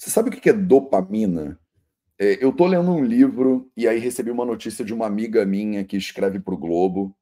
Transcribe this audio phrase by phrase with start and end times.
[0.00, 1.60] Você sabe o que é dopamina?
[2.18, 5.84] É, eu tô lendo um livro e aí recebi uma notícia de uma amiga minha
[5.84, 7.14] que escreve para o Globo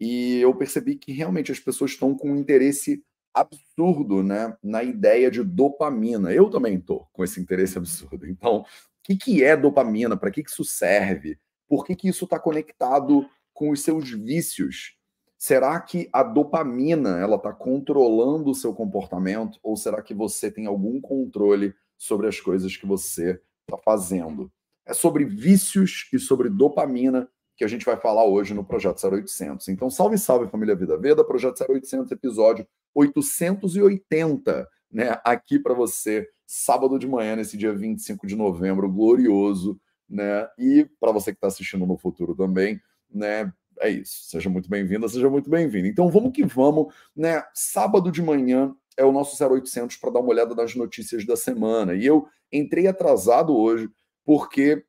[0.00, 5.30] e eu percebi que realmente as pessoas estão com um interesse absurdo né, na ideia
[5.30, 6.32] de dopamina.
[6.32, 8.26] Eu também tô com esse interesse absurdo.
[8.26, 8.66] Então, o
[9.04, 10.16] que, que é dopamina?
[10.16, 11.38] Para que, que isso serve?
[11.68, 14.96] Por que, que isso está conectado com os seus vícios?
[15.36, 20.64] Será que a dopamina ela está controlando o seu comportamento ou será que você tem
[20.64, 24.50] algum controle sobre as coisas que você está fazendo.
[24.84, 29.68] É sobre vícios e sobre dopamina que a gente vai falar hoje no Projeto 0800.
[29.68, 36.98] Então, salve, salve, família Vida Veda, Projeto 0800, episódio 880, né, aqui para você, sábado
[36.98, 39.80] de manhã, nesse dia 25 de novembro, glorioso,
[40.10, 44.24] né, e para você que está assistindo no futuro também, né, é isso.
[44.24, 45.86] Seja muito bem-vinda, seja muito bem-vindo.
[45.86, 50.30] Então, vamos que vamos, né, sábado de manhã, é o nosso 0800 para dar uma
[50.30, 51.94] olhada nas notícias da semana.
[51.94, 53.88] E eu entrei atrasado hoje
[54.24, 54.84] porque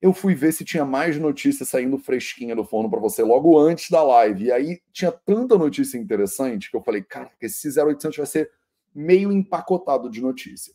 [0.00, 3.90] eu fui ver se tinha mais notícias saindo fresquinha do forno para você logo antes
[3.90, 4.44] da live.
[4.44, 8.50] E aí tinha tanta notícia interessante que eu falei, cara, esse 0800 vai ser
[8.94, 10.74] meio empacotado de notícia.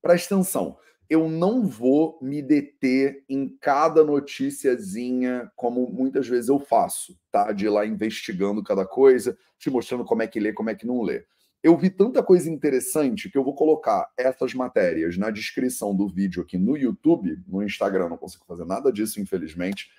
[0.00, 0.76] Presta atenção,
[1.08, 7.52] eu não vou me deter em cada noticiazinha, como muitas vezes eu faço, tá?
[7.52, 10.86] De ir lá investigando cada coisa, te mostrando como é que lê, como é que
[10.86, 11.24] não lê
[11.62, 16.42] eu vi tanta coisa interessante que eu vou colocar essas matérias na descrição do vídeo
[16.42, 19.90] aqui no YouTube, no Instagram não consigo fazer nada disso, infelizmente,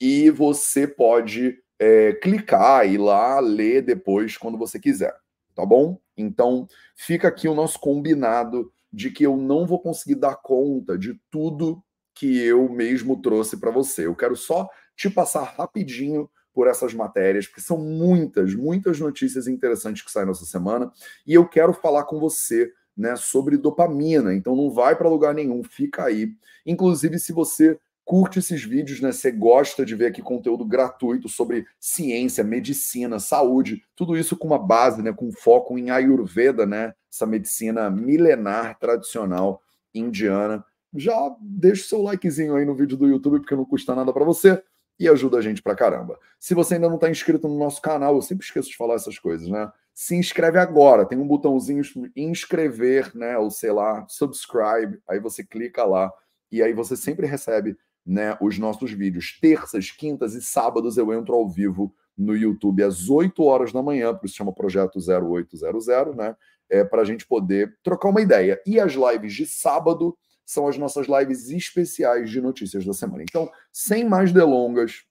[0.00, 5.14] e você pode é, clicar e lá ler depois quando você quiser,
[5.54, 6.00] tá bom?
[6.16, 11.18] Então fica aqui o nosso combinado de que eu não vou conseguir dar conta de
[11.30, 11.82] tudo
[12.14, 14.06] que eu mesmo trouxe para você.
[14.06, 20.02] Eu quero só te passar rapidinho por essas matérias, porque são muitas, muitas notícias interessantes
[20.02, 20.92] que saem nessa semana,
[21.26, 24.34] e eu quero falar com você né, sobre dopamina.
[24.34, 26.32] Então não vai para lugar nenhum, fica aí.
[26.66, 29.12] Inclusive, se você curte esses vídeos, né?
[29.12, 34.58] Você gosta de ver aqui conteúdo gratuito sobre ciência, medicina, saúde, tudo isso com uma
[34.58, 35.12] base, né?
[35.12, 36.92] Com foco em Ayurveda, né?
[37.10, 39.62] Essa medicina milenar tradicional
[39.94, 40.64] indiana.
[40.94, 44.24] Já deixa o seu likezinho aí no vídeo do YouTube, porque não custa nada para
[44.24, 44.62] você
[44.98, 46.18] e ajuda a gente pra caramba.
[46.38, 49.18] Se você ainda não está inscrito no nosso canal, eu sempre esqueço de falar essas
[49.18, 49.70] coisas, né?
[49.94, 51.82] Se inscreve agora, tem um botãozinho
[52.16, 53.36] inscrever, né?
[53.38, 56.10] Ou sei lá, subscribe, aí você clica lá
[56.50, 59.38] e aí você sempre recebe né, os nossos vídeos.
[59.40, 64.14] Terças, quintas e sábados eu entro ao vivo no YouTube às 8 horas da manhã,
[64.14, 66.36] por isso chama Projeto 0800, né?
[66.70, 68.60] É, para a gente poder trocar uma ideia.
[68.66, 73.22] E as lives de sábado são as nossas lives especiais de notícias da semana.
[73.22, 75.04] Então, sem mais delongas,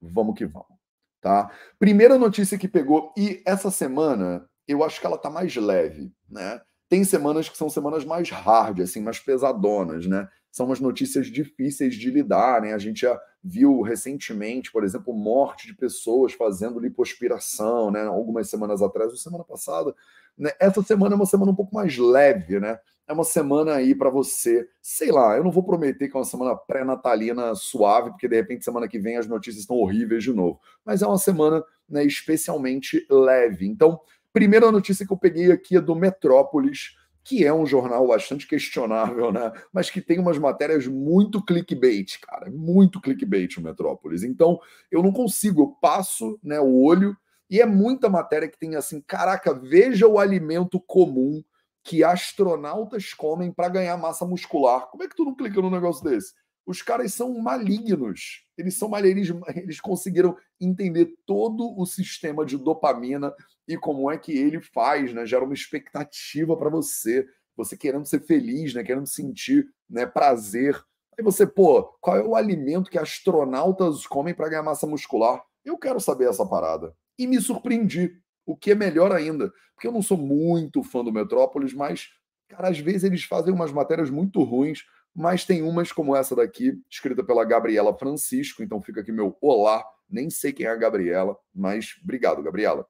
[0.00, 0.78] vamos que vamos,
[1.20, 1.50] tá?
[1.78, 6.60] Primeira notícia que pegou e essa semana, eu acho que ela tá mais leve, né?
[6.88, 10.26] Tem semanas que são semanas mais hard, assim, mais pesadonas, né?
[10.50, 12.72] São umas notícias difíceis de lidar, né?
[12.72, 18.04] A gente já viu recentemente, por exemplo, morte de pessoas fazendo lipoaspiração, né?
[18.06, 19.94] Algumas semanas atrás, ou semana passada.
[20.36, 20.50] Né?
[20.58, 22.78] Essa semana é uma semana um pouco mais leve, né?
[23.08, 26.26] É uma semana aí para você, sei lá, eu não vou prometer que é uma
[26.26, 30.60] semana pré-natalina suave, porque de repente semana que vem as notícias estão horríveis de novo,
[30.84, 33.66] mas é uma semana né, especialmente leve.
[33.66, 33.98] Então,
[34.30, 39.32] primeira notícia que eu peguei aqui é do Metrópolis, que é um jornal bastante questionável,
[39.32, 39.52] né?
[39.72, 44.22] Mas que tem umas matérias muito clickbait, cara, muito clickbait o Metrópolis.
[44.22, 44.60] Então,
[44.90, 47.16] eu não consigo, eu passo, né, o olho
[47.50, 51.42] e é muita matéria que tem assim, caraca, veja o alimento comum
[51.88, 54.90] que astronautas comem para ganhar massa muscular.
[54.90, 56.34] Como é que tu não clica num negócio desse?
[56.66, 58.44] Os caras são malignos.
[58.58, 63.32] Eles são malignos, eles conseguiram entender todo o sistema de dopamina
[63.66, 65.24] e como é que ele faz, né?
[65.24, 68.84] Gera uma expectativa para você, você querendo ser feliz, né?
[68.84, 70.78] Querendo sentir, né, prazer.
[71.18, 75.42] Aí você, pô, qual é o alimento que astronautas comem para ganhar massa muscular?
[75.64, 76.94] Eu quero saber essa parada.
[77.18, 78.12] E me surpreendi
[78.48, 82.08] o que é melhor ainda, porque eu não sou muito fã do Metrópolis, mas,
[82.48, 86.80] cara, às vezes eles fazem umas matérias muito ruins, mas tem umas como essa daqui,
[86.88, 91.36] escrita pela Gabriela Francisco, então fica aqui meu olá, nem sei quem é a Gabriela,
[91.54, 92.86] mas obrigado, Gabriela.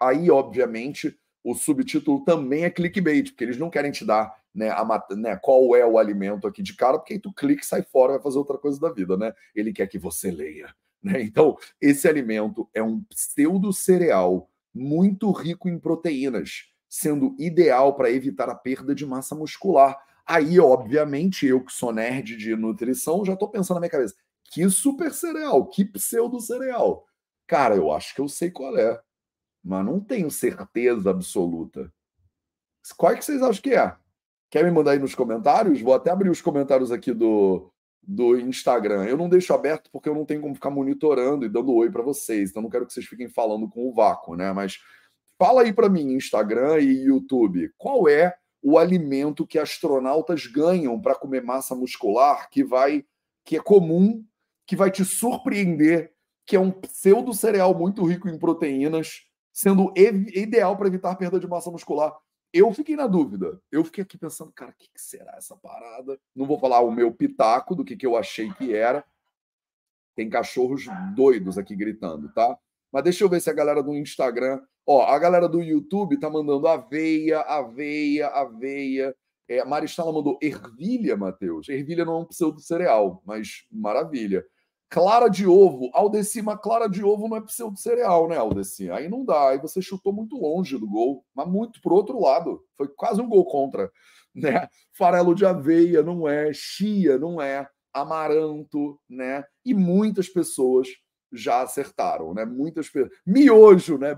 [0.00, 5.06] Aí, obviamente, o subtítulo também é clickbait, porque eles não querem te dar né, a,
[5.14, 8.14] né, qual é o alimento aqui de cara, porque aí tu clica e sai fora,
[8.14, 9.34] vai fazer outra coisa da vida, né?
[9.54, 10.74] Ele quer que você leia.
[11.02, 11.22] Né?
[11.22, 18.48] Então, esse alimento é um pseudo cereal muito rico em proteínas, sendo ideal para evitar
[18.48, 19.98] a perda de massa muscular.
[20.26, 24.14] Aí, obviamente, eu que sou nerd de nutrição, já estou pensando na minha cabeça:
[24.44, 27.06] que super cereal, que pseudo cereal.
[27.46, 29.00] Cara, eu acho que eu sei qual é,
[29.62, 31.92] mas não tenho certeza absoluta.
[32.96, 33.94] Qual é que vocês acham que é?
[34.48, 35.80] Quer me mandar aí nos comentários?
[35.80, 37.72] Vou até abrir os comentários aqui do,
[38.02, 39.04] do Instagram.
[39.04, 42.02] Eu não deixo aberto porque eu não tenho como ficar monitorando e dando oi para
[42.02, 42.50] vocês.
[42.50, 44.52] Então não quero que vocês fiquem falando com o vácuo, né?
[44.52, 44.78] Mas
[45.38, 51.14] fala aí para mim, Instagram e YouTube, qual é o alimento que astronautas ganham para
[51.14, 53.04] comer massa muscular que vai
[53.44, 54.24] que é comum,
[54.66, 56.12] que vai te surpreender,
[56.46, 59.22] que é um pseudo cereal muito rico em proteínas,
[59.52, 62.14] sendo ideal para evitar perda de massa muscular.
[62.52, 63.60] Eu fiquei na dúvida.
[63.70, 66.18] Eu fiquei aqui pensando, cara, o que, que, será essa parada?
[66.34, 69.04] Não vou falar o meu pitaco do que, que eu achei que era.
[70.16, 72.58] Tem cachorros doidos aqui gritando, tá?
[72.92, 74.60] Mas deixa eu ver se a galera do Instagram.
[74.84, 79.14] Ó, a galera do YouTube tá mandando aveia, aveia, aveia.
[79.48, 81.68] É, Maristela mandou ervilha, Matheus.
[81.68, 84.44] Ervilha não é um pseudo cereal, mas maravilha.
[84.90, 85.88] Clara de ovo.
[85.94, 88.90] Aldeci, mas clara de ovo não é pseudo cereal, né, Aldeci?
[88.90, 89.50] Aí não dá.
[89.50, 92.64] Aí você chutou muito longe do gol, mas muito pro outro lado.
[92.76, 93.90] Foi quase um gol contra.
[94.32, 94.68] Né?
[94.92, 99.44] Farelo de aveia não é, chia não é, amaranto, né?
[99.64, 100.86] E muitas pessoas
[101.32, 102.44] já acertaram, né?
[102.44, 103.12] Muitas pessoas.
[103.26, 104.16] Miojo, né?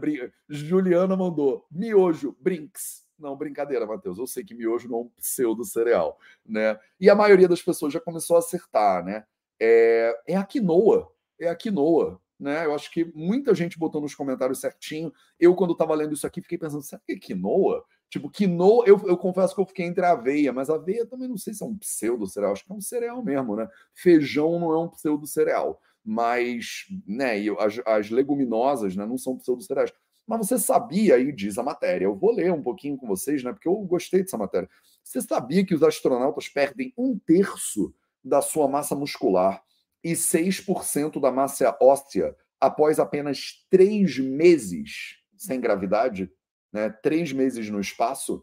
[0.51, 1.65] Juliana mandou.
[1.71, 3.07] Miojo, brinks.
[3.19, 4.19] Não, brincadeira, Matheus.
[4.19, 6.79] Eu sei que miojo não é um pseudo cereal, né?
[7.01, 9.25] E a maioria das pessoas já começou a acertar, né?
[9.61, 11.11] É, é a quinoa.
[11.41, 12.21] É a quinoa.
[12.39, 12.67] Né?
[12.67, 15.13] Eu acho que muita gente botou nos comentários certinho.
[15.39, 17.85] Eu, quando estava lendo isso aqui, fiquei pensando, será que é quinoa?
[18.13, 21.39] Tipo, quinoa, eu, eu confesso que eu fiquei entre a aveia, mas aveia também não
[21.39, 23.67] sei se é um pseudo cereal, acho que é um cereal mesmo, né?
[23.95, 29.63] Feijão não é um pseudo cereal, mas, né, as, as leguminosas, né, não são pseudo
[29.63, 29.93] cereais.
[30.27, 33.51] Mas você sabia, aí diz a matéria, eu vou ler um pouquinho com vocês, né,
[33.51, 34.69] porque eu gostei dessa matéria.
[35.03, 37.95] Você sabia que os astronautas perdem um terço
[38.25, 39.63] da sua massa muscular
[40.03, 46.31] e 6% da massa óssea após apenas três meses sem gravidade,
[46.73, 46.91] né?
[47.03, 48.43] três meses no espaço.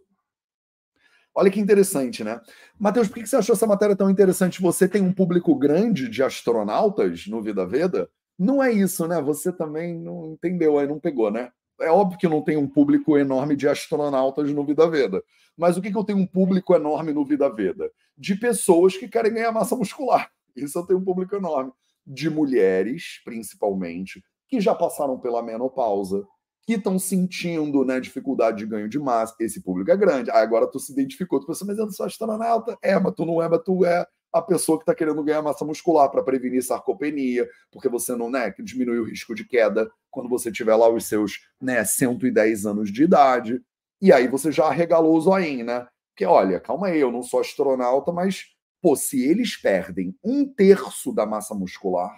[1.33, 2.41] Olha que interessante, né?
[2.77, 4.61] Matheus, por que você achou essa matéria tão interessante?
[4.61, 8.09] Você tem um público grande de astronautas no Vida Veda?
[8.37, 9.21] Não é isso, né?
[9.21, 11.51] Você também não entendeu, aí não pegou, né?
[11.81, 15.23] É óbvio que não tem um público enorme de astronautas no Vida Veda.
[15.57, 17.91] Mas o que, que eu tenho um público enorme no Vida Veda?
[18.17, 20.29] De pessoas que querem ganhar massa muscular.
[20.55, 21.71] Isso eu tenho um público enorme.
[22.05, 26.25] De mulheres, principalmente, que já passaram pela menopausa,
[26.63, 29.35] que estão sentindo né, dificuldade de ganho de massa.
[29.39, 30.31] Esse público é grande.
[30.31, 32.77] Aí agora tu se identificou, tu pensa, mas eu não sou astronauta.
[32.81, 35.65] É, mas tu não é, mas tu é a pessoa que está querendo ganhar massa
[35.65, 40.51] muscular para prevenir sarcopenia, porque você não, né, diminui o risco de queda quando você
[40.51, 43.61] tiver lá os seus, né, 110 anos de idade.
[44.01, 45.87] E aí você já regalou o zoinho, né?
[46.09, 48.45] Porque, olha, calma aí, eu não sou astronauta, mas,
[48.81, 52.15] pô, se eles perdem um terço da massa muscular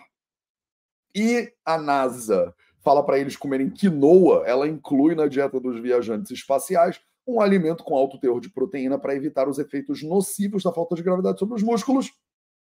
[1.15, 2.53] e a NASA
[2.83, 6.99] fala para eles comerem quinoa, ela inclui na dieta dos viajantes espaciais,
[7.31, 11.03] um alimento com alto teor de proteína para evitar os efeitos nocivos da falta de
[11.03, 12.11] gravidade sobre os músculos.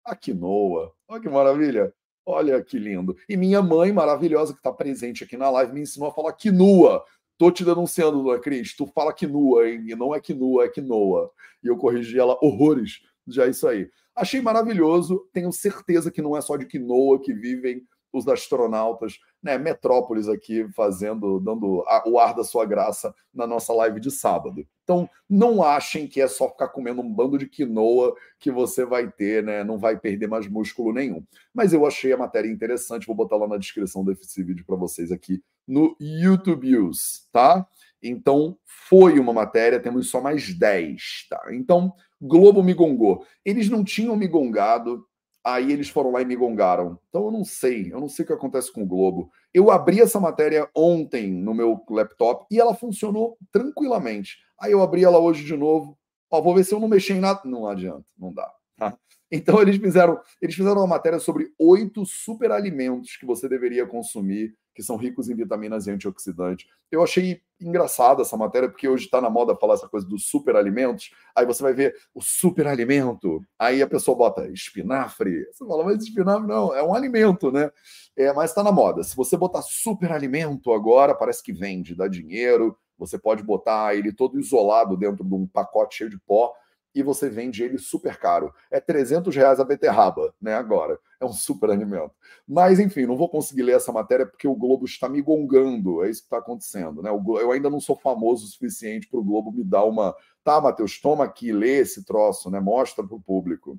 [0.04, 0.92] A quinoa.
[1.08, 1.92] Olha que maravilha.
[2.24, 3.16] Olha que lindo.
[3.28, 7.04] E minha mãe, maravilhosa, que está presente aqui na live, me ensinou a falar quinoa.
[7.38, 8.74] Tô te denunciando, Dona Cris.
[8.74, 9.84] Tu fala quinoa, hein?
[9.86, 11.30] E não é quinoa, é quinoa.
[11.62, 13.00] E eu corrigi ela horrores.
[13.28, 13.88] Já é isso aí.
[14.14, 15.28] Achei maravilhoso.
[15.32, 17.86] Tenho certeza que não é só de quinoa que vivem
[18.18, 19.58] os astronautas, né?
[19.58, 24.66] Metrópolis aqui fazendo, dando o ar da sua graça na nossa live de sábado.
[24.82, 29.10] Então, não achem que é só ficar comendo um bando de quinoa que você vai
[29.10, 29.64] ter, né?
[29.64, 31.24] Não vai perder mais músculo nenhum.
[31.52, 35.10] Mas eu achei a matéria interessante, vou botar lá na descrição desse vídeo para vocês
[35.10, 37.66] aqui no YouTube News, tá?
[38.00, 41.42] Então, foi uma matéria, temos só mais 10, tá?
[41.50, 43.26] Então, Globo me gongou.
[43.44, 45.04] Eles não tinham me gongado,
[45.46, 46.98] Aí eles foram lá e me gongaram.
[47.08, 49.30] Então eu não sei, eu não sei o que acontece com o Globo.
[49.54, 54.38] Eu abri essa matéria ontem no meu laptop e ela funcionou tranquilamente.
[54.60, 55.96] Aí eu abri ela hoje de novo.
[56.28, 57.42] Ó, vou ver se eu não mexi em nada.
[57.44, 58.52] Não adianta, não dá.
[58.76, 58.98] Tá?
[59.28, 64.82] Então eles fizeram, eles fizeram uma matéria sobre oito superalimentos que você deveria consumir que
[64.82, 66.68] são ricos em vitaminas e antioxidantes.
[66.92, 71.10] Eu achei engraçada essa matéria, porque hoje está na moda falar essa coisa dos superalimentos.
[71.34, 75.46] Aí você vai ver o superalimento, aí a pessoa bota espinafre.
[75.50, 77.70] Você fala, mas espinafre não, é um alimento, né?
[78.14, 79.02] É, mas está na moda.
[79.02, 82.76] Se você botar superalimento agora, parece que vende, dá dinheiro.
[82.98, 86.52] Você pode botar ele todo isolado dentro de um pacote cheio de pó
[86.96, 88.54] e você vende ele super caro.
[88.70, 90.54] É 300 reais a beterraba, né?
[90.54, 90.98] Agora.
[91.20, 92.12] É um super alimento.
[92.46, 96.02] Mas, enfim, não vou conseguir ler essa matéria porque o Globo está me gongando.
[96.02, 97.10] É isso que está acontecendo, né?
[97.10, 100.14] Eu ainda não sou famoso o suficiente para o Globo me dar uma.
[100.42, 102.60] Tá, Matheus, toma aqui, lê esse troço, né?
[102.60, 103.78] Mostra para o público.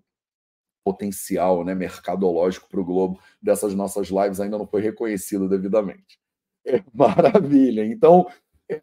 [0.83, 6.19] Potencial né, mercadológico para o Globo dessas nossas lives ainda não foi reconhecido devidamente.
[6.65, 7.85] É maravilha.
[7.85, 8.27] Então,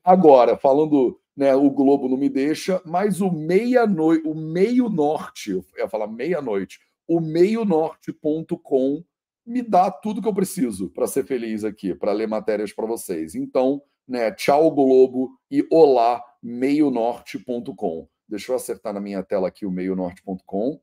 [0.05, 5.65] agora, falando né, o Globo não me deixa, mas o meia-noite, o meio norte, eu
[5.77, 9.05] ia falar meia-noite, o meionorte.com
[9.47, 13.35] me dá tudo que eu preciso para ser feliz aqui, para ler matérias para vocês.
[13.35, 18.09] Então, né, tchau Globo e olá meionorte.com.
[18.27, 20.81] Deixa eu acertar na minha tela aqui o meionorte.com.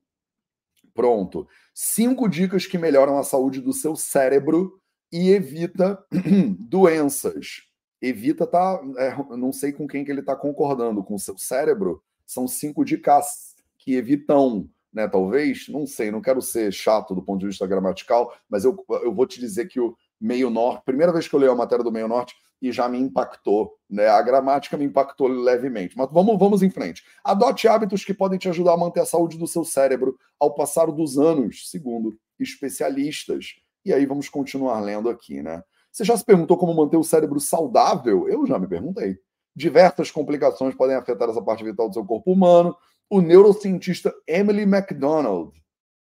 [0.94, 1.48] Pronto.
[1.74, 4.80] Cinco dicas que melhoram a saúde do seu cérebro
[5.12, 6.04] e evita
[6.60, 7.71] doenças.
[8.02, 12.02] Evita tá, é, não sei com quem que ele está concordando, com o seu cérebro.
[12.26, 15.08] São cinco dicas que evitam né?
[15.08, 19.14] Talvez, não sei, não quero ser chato do ponto de vista gramatical, mas eu, eu
[19.14, 21.92] vou te dizer que o meio norte, primeira vez que eu leio a matéria do
[21.92, 24.08] meio norte, e já me impactou, né?
[24.08, 25.98] A gramática me impactou levemente.
[25.98, 27.04] Mas vamos, vamos em frente.
[27.24, 30.86] Adote hábitos que podem te ajudar a manter a saúde do seu cérebro ao passar
[30.92, 33.56] dos anos, segundo especialistas.
[33.84, 35.64] E aí vamos continuar lendo aqui, né?
[35.92, 38.28] Você já se perguntou como manter o cérebro saudável?
[38.28, 39.18] Eu já me perguntei.
[39.56, 42.76] Diversas complicações podem afetar essa parte vital do seu corpo humano,
[43.10, 45.52] o neurocientista Emily McDonald,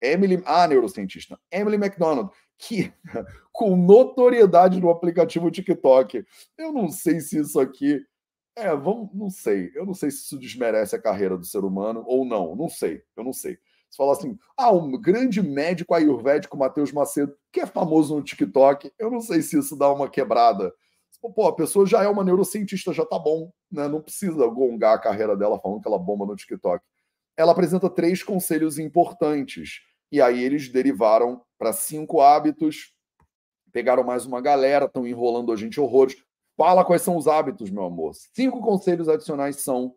[0.01, 2.93] Emily, a neurocientista Emily McDonald, que
[3.53, 6.25] com notoriedade no aplicativo TikTok.
[6.57, 8.01] Eu não sei se isso aqui
[8.57, 9.71] é, vamos, não sei.
[9.75, 12.55] Eu não sei se isso desmerece a carreira do ser humano ou não.
[12.55, 13.03] Não sei.
[13.17, 13.59] Eu não sei.
[13.91, 18.93] Você fala assim, ah, um grande médico ayurvédico, Matheus Macedo, que é famoso no TikTok.
[18.99, 20.73] Eu não sei se isso dá uma quebrada.
[21.35, 23.89] Pô, a pessoa já é uma neurocientista, já tá bom, né?
[23.89, 26.83] Não precisa gongar a carreira dela falando que ela bomba no TikTok
[27.41, 29.81] ela apresenta três conselhos importantes.
[30.13, 32.95] E aí eles derivaram para cinco hábitos,
[33.73, 36.17] pegaram mais uma galera, estão enrolando a gente horrores.
[36.57, 38.13] Fala quais são os hábitos, meu amor.
[38.35, 39.95] Cinco conselhos adicionais são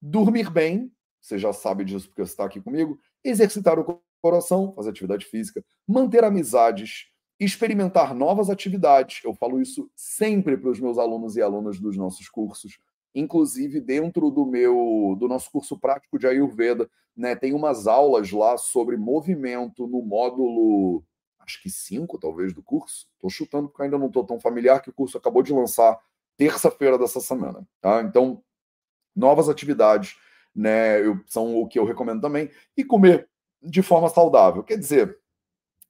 [0.00, 4.90] dormir bem, você já sabe disso porque você está aqui comigo, exercitar o coração, fazer
[4.90, 7.06] atividade física, manter amizades,
[7.38, 9.20] experimentar novas atividades.
[9.24, 12.78] Eu falo isso sempre para os meus alunos e alunas dos nossos cursos
[13.16, 18.58] inclusive dentro do meu do nosso curso prático de Ayurveda, né, tem umas aulas lá
[18.58, 21.02] sobre movimento no módulo
[21.40, 23.06] acho que cinco talvez do curso.
[23.14, 25.98] Estou chutando porque ainda não estou tão familiar que o curso acabou de lançar
[26.36, 28.02] terça-feira dessa semana, tá?
[28.02, 28.42] Então,
[29.14, 30.16] novas atividades,
[30.56, 33.28] né, eu, são o que eu recomendo também e comer
[33.62, 34.62] de forma saudável.
[34.62, 35.18] Quer dizer,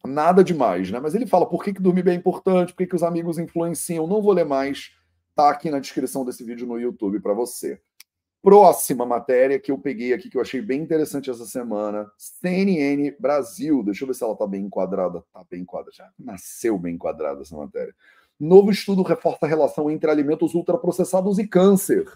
[0.05, 0.99] nada demais, né?
[1.01, 3.39] Mas ele fala por que, que dormir bem é importante, por que, que os amigos
[3.39, 4.07] influenciam.
[4.07, 4.97] Não vou ler mais
[5.37, 7.79] Tá aqui na descrição desse vídeo no YouTube para você.
[8.43, 13.83] Próxima matéria que eu peguei aqui, que eu achei bem interessante essa semana, CNN Brasil.
[13.83, 15.19] Deixa eu ver se ela está bem enquadrada.
[15.19, 17.95] Está bem enquadrada, já nasceu bem enquadrada essa matéria.
[18.41, 22.11] Novo estudo reforça a relação entre alimentos ultraprocessados e câncer.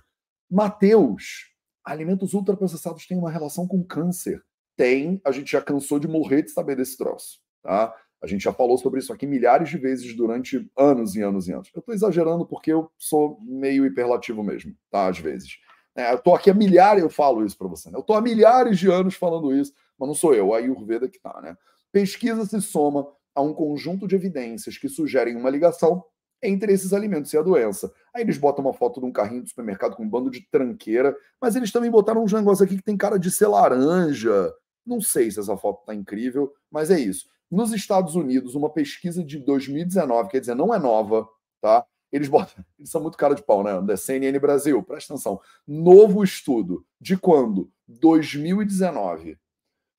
[0.50, 1.49] Mateus,
[1.84, 4.42] alimentos ultraprocessados têm uma relação com câncer.
[4.76, 7.94] Tem, a gente já cansou de morrer de saber desse troço, tá?
[8.22, 11.52] A gente já falou sobre isso aqui milhares de vezes durante anos e anos e
[11.52, 11.70] anos.
[11.74, 15.06] Eu estou exagerando porque eu sou meio hiperlativo mesmo, tá?
[15.06, 15.58] Às vezes.
[15.96, 17.96] É, eu estou aqui há milhares, eu falo isso para você, né?
[17.96, 21.18] Eu estou há milhares de anos falando isso, mas não sou eu, a Ayurveda que
[21.18, 21.56] tá, né?
[21.90, 26.04] Pesquisa se soma a um conjunto de evidências que sugerem uma ligação
[26.42, 27.92] entre esses alimentos e a doença.
[28.14, 31.16] Aí eles botam uma foto de um carrinho de supermercado com um bando de tranqueira,
[31.40, 34.52] mas eles também botaram uns negócios aqui que tem cara de ser laranja.
[34.86, 37.28] Não sei se essa foto tá incrível, mas é isso.
[37.50, 41.28] Nos Estados Unidos, uma pesquisa de 2019, quer dizer, não é nova,
[41.60, 41.84] tá?
[42.12, 43.80] Eles botam, eles são muito cara de pau, né?
[43.82, 45.40] Da CNN Brasil, presta atenção.
[45.66, 46.84] Novo estudo.
[47.00, 47.70] De quando?
[47.88, 49.38] 2019.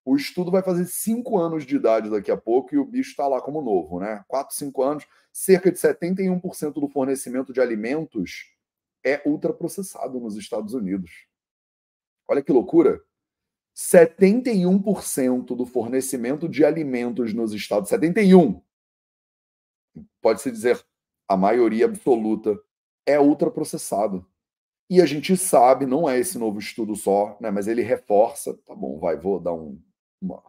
[0.04, 3.28] O estudo vai fazer cinco anos de idade daqui a pouco e o bicho está
[3.28, 4.24] lá como novo, né?
[4.28, 5.06] Quatro, cinco anos.
[5.32, 8.54] Cerca de 71% do fornecimento de alimentos
[9.04, 11.28] é ultraprocessado nos Estados Unidos.
[12.28, 13.02] Olha que loucura.
[13.76, 18.62] 71% do fornecimento de alimentos nos Estados 71
[20.22, 20.84] pode-se dizer
[21.28, 22.60] a maioria absoluta
[23.06, 24.26] é ultraprocessado.
[24.90, 28.76] E a gente sabe, não é esse novo estudo só, né, mas ele reforça, tá
[28.76, 29.82] bom, vai, vou dar um
[30.22, 30.44] uma...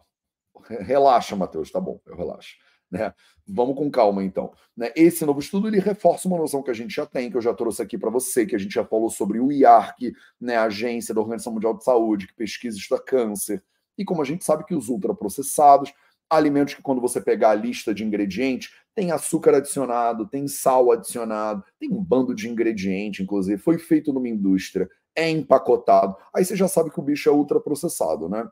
[0.81, 2.57] relaxa, Matheus, tá bom, eu relaxo.
[2.93, 3.11] Né?
[3.47, 4.53] Vamos com calma, então.
[4.77, 4.91] Né?
[4.95, 7.51] Esse novo estudo ele reforça uma noção que a gente já tem, que eu já
[7.51, 10.57] trouxe aqui para você, que a gente já falou sobre o IARC, né?
[10.57, 13.63] a agência da Organização Mundial de Saúde, que pesquisa e estuda câncer.
[13.97, 15.91] E como a gente sabe que os ultraprocessados,
[16.29, 21.63] alimentos que quando você pegar a lista de ingredientes, tem açúcar adicionado, tem sal adicionado,
[21.79, 26.15] tem um bando de ingrediente, inclusive, foi feito numa indústria, é empacotado.
[26.31, 28.47] Aí você já sabe que o bicho é ultraprocessado, né?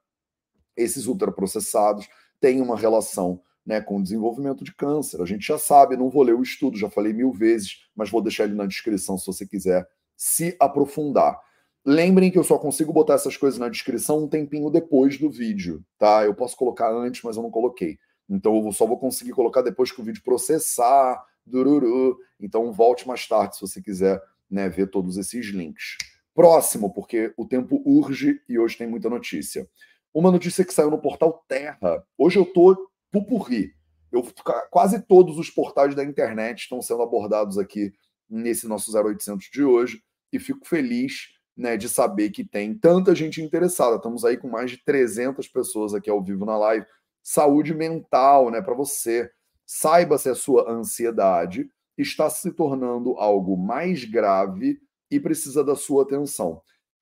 [0.75, 2.07] Esses ultraprocessados
[2.39, 5.21] têm uma relação né, com o desenvolvimento de câncer.
[5.21, 8.21] A gente já sabe, não vou ler o estudo, já falei mil vezes, mas vou
[8.21, 11.39] deixar ele na descrição se você quiser se aprofundar.
[11.83, 15.83] Lembrem que eu só consigo botar essas coisas na descrição um tempinho depois do vídeo,
[15.97, 16.23] tá?
[16.23, 17.97] Eu posso colocar antes, mas eu não coloquei.
[18.29, 22.17] Então eu só vou conseguir colocar depois que o vídeo processar, dururu.
[22.39, 25.97] Então volte mais tarde se você quiser né, ver todos esses links.
[26.35, 29.67] Próximo, porque o tempo urge e hoje tem muita notícia.
[30.13, 32.03] Uma notícia que saiu no portal Terra.
[32.17, 33.73] Hoje eu tô pupurri.
[34.11, 34.23] Eu,
[34.69, 37.93] quase todos os portais da internet estão sendo abordados aqui
[38.29, 40.01] nesse nosso 0800 de hoje
[40.31, 43.97] e fico feliz né, de saber que tem tanta gente interessada.
[43.97, 46.85] Estamos aí com mais de 300 pessoas aqui ao vivo na live.
[47.21, 49.29] Saúde mental, né, para você.
[49.65, 56.03] Saiba se a sua ansiedade está se tornando algo mais grave e precisa da sua
[56.03, 56.61] atenção.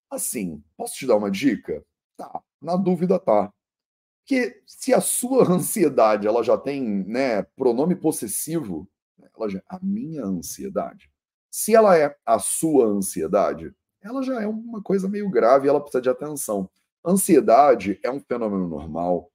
[0.10, 1.84] Assim, posso te dar uma dica?
[2.18, 3.52] Tá, na dúvida tá.
[4.30, 8.88] Que se a sua ansiedade ela já tem, né, pronome possessivo,
[9.36, 11.10] ela já a minha ansiedade.
[11.50, 16.04] Se ela é a sua ansiedade, ela já é uma coisa meio grave, ela precisa
[16.04, 16.70] de atenção.
[17.04, 19.32] Ansiedade é um fenômeno normal.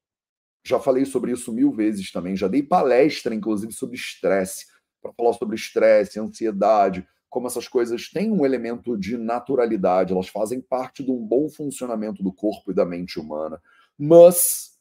[0.65, 4.67] Já falei sobre isso mil vezes também, já dei palestra, inclusive, sobre estresse,
[5.03, 10.61] para falar sobre estresse, ansiedade, como essas coisas têm um elemento de naturalidade, elas fazem
[10.61, 13.61] parte de um bom funcionamento do corpo e da mente humana.
[13.99, 14.74] Mas,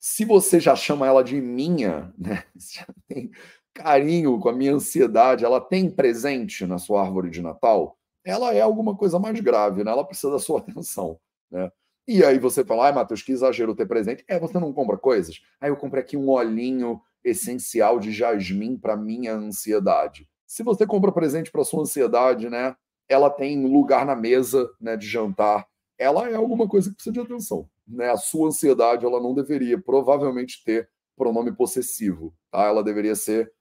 [0.00, 2.44] se você já chama ela de minha, né?
[2.56, 3.30] Já tem
[3.74, 8.60] carinho com a minha ansiedade, ela tem presente na sua árvore de Natal, ela é
[8.60, 9.90] alguma coisa mais grave, né?
[9.90, 11.18] Ela precisa da sua atenção,
[11.50, 11.70] né?
[12.06, 14.24] E aí você fala, ai, Matheus, que exagero ter presente.
[14.26, 15.42] É, você não compra coisas?
[15.60, 20.26] Aí eu comprei aqui um olhinho essencial de jasmim para minha ansiedade.
[20.46, 22.74] Se você compra presente para sua ansiedade, né?
[23.08, 25.66] Ela tem lugar na mesa, né, de jantar.
[25.98, 28.10] Ela é alguma coisa que precisa de atenção, né?
[28.10, 32.64] A sua ansiedade, ela não deveria provavelmente ter pronome possessivo, tá?
[32.64, 33.52] Ela deveria ser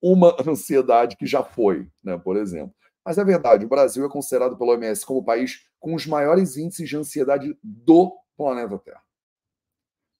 [0.00, 2.74] uma ansiedade que já foi, né, por exemplo.
[3.04, 6.56] Mas é verdade, o Brasil é considerado pelo OMS como o país com os maiores
[6.56, 9.02] índices de ansiedade do planeta Terra.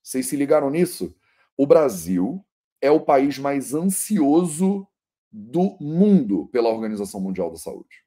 [0.03, 1.15] Vocês se ligaram nisso?
[1.57, 2.45] O Brasil
[2.79, 4.87] é o país mais ansioso
[5.31, 8.05] do mundo pela Organização Mundial da Saúde.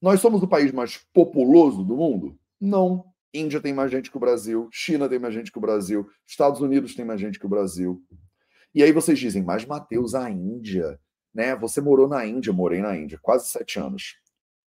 [0.00, 2.38] Nós somos o país mais populoso do mundo?
[2.60, 3.13] Não.
[3.34, 6.60] Índia tem mais gente que o Brasil, China tem mais gente que o Brasil, Estados
[6.60, 8.00] Unidos tem mais gente que o Brasil.
[8.74, 10.98] E aí vocês dizem, mas Mateus, a Índia
[11.34, 11.56] né?
[11.56, 14.14] Você morou na Índia, morei na Índia, quase sete anos.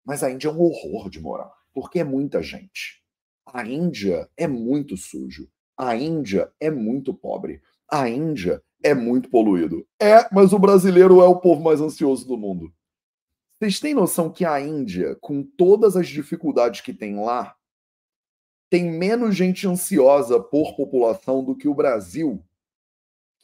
[0.03, 3.03] Mas a Índia é um horror de morar, porque é muita gente.
[3.45, 5.47] A Índia é muito sujo.
[5.77, 7.61] A Índia é muito pobre.
[7.89, 9.85] A Índia é muito poluído.
[10.01, 12.73] É, mas o brasileiro é o povo mais ansioso do mundo.
[13.59, 17.55] Vocês têm noção que a Índia, com todas as dificuldades que tem lá,
[18.69, 22.43] tem menos gente ansiosa por população do que o Brasil?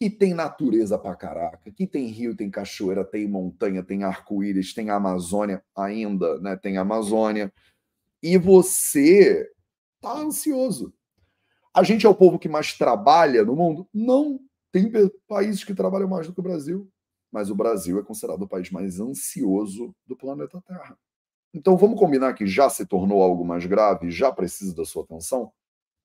[0.02, 4.90] que tem natureza pra caraca, que tem rio, tem cachoeira, tem montanha, tem arco-íris, tem
[4.90, 6.56] Amazônia ainda, né?
[6.56, 7.54] Tem Amazônia.
[8.20, 9.48] E você
[10.02, 10.92] tá ansioso.
[11.72, 13.88] A gente é o povo que mais trabalha no mundo?
[13.94, 14.40] Não.
[14.72, 14.92] Tem
[15.28, 16.92] países que trabalham mais do que o Brasil.
[17.32, 20.98] Mas o Brasil é considerado o país mais ansioso do planeta Terra.
[21.54, 25.52] Então vamos combinar que já se tornou algo mais grave, já precisa da sua atenção?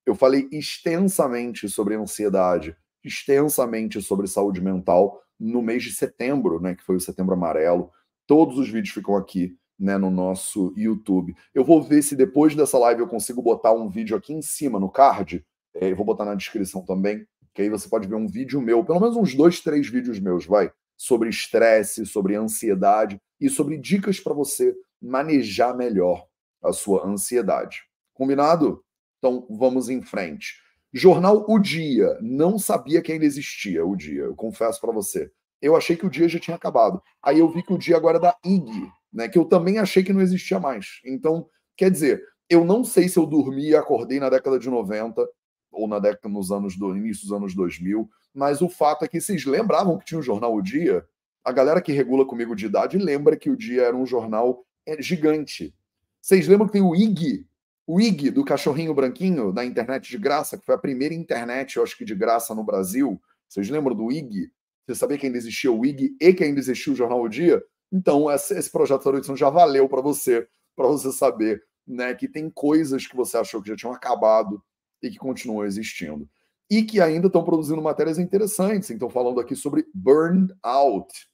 [0.04, 6.82] Eu falei extensamente sobre ansiedade extensamente sobre saúde mental no mês de setembro, né, que
[6.82, 7.90] foi o Setembro Amarelo.
[8.26, 11.34] Todos os vídeos ficam aqui, né, no nosso YouTube.
[11.54, 14.80] Eu vou ver se depois dessa live eu consigo botar um vídeo aqui em cima
[14.80, 15.44] no card.
[15.74, 18.84] É, eu vou botar na descrição também, que aí você pode ver um vídeo meu,
[18.84, 24.18] pelo menos uns dois, três vídeos meus, vai, sobre estresse, sobre ansiedade e sobre dicas
[24.18, 24.74] para você
[25.06, 26.26] manejar melhor
[26.62, 27.82] a sua ansiedade.
[28.12, 28.84] Combinado?
[29.18, 30.60] Então vamos em frente.
[30.92, 32.18] Jornal O Dia.
[32.20, 35.30] Não sabia que ainda existia o Dia, eu confesso para você.
[35.60, 37.02] Eu achei que o dia já tinha acabado.
[37.22, 39.28] Aí eu vi que o dia agora é da IG, né?
[39.28, 41.00] Que eu também achei que não existia mais.
[41.04, 45.26] Então, quer dizer, eu não sei se eu dormi e acordei na década de 90
[45.72, 49.20] ou na década nos anos do início dos anos 2000, mas o fato é que
[49.20, 51.04] vocês lembravam que tinha um jornal O Dia?
[51.44, 55.00] A galera que regula comigo de idade lembra que o Dia era um jornal é,
[55.02, 55.74] gigante.
[56.20, 57.46] Vocês lembram que tem o IG,
[57.86, 61.82] o IG do cachorrinho branquinho da internet de graça, que foi a primeira internet, eu
[61.82, 63.20] acho que de graça no Brasil.
[63.48, 64.50] Vocês lembram do IG?
[64.84, 67.62] Você sabia que ainda existia o IG e que ainda existia o Jornal o Dia?
[67.92, 72.50] Então, esse projeto da edição já valeu para você, para você saber né, que tem
[72.50, 74.60] coisas que você achou que já tinham acabado
[75.00, 76.28] e que continuam existindo.
[76.68, 78.90] E que ainda estão produzindo matérias interessantes.
[78.90, 81.28] Então, falando aqui sobre burnout.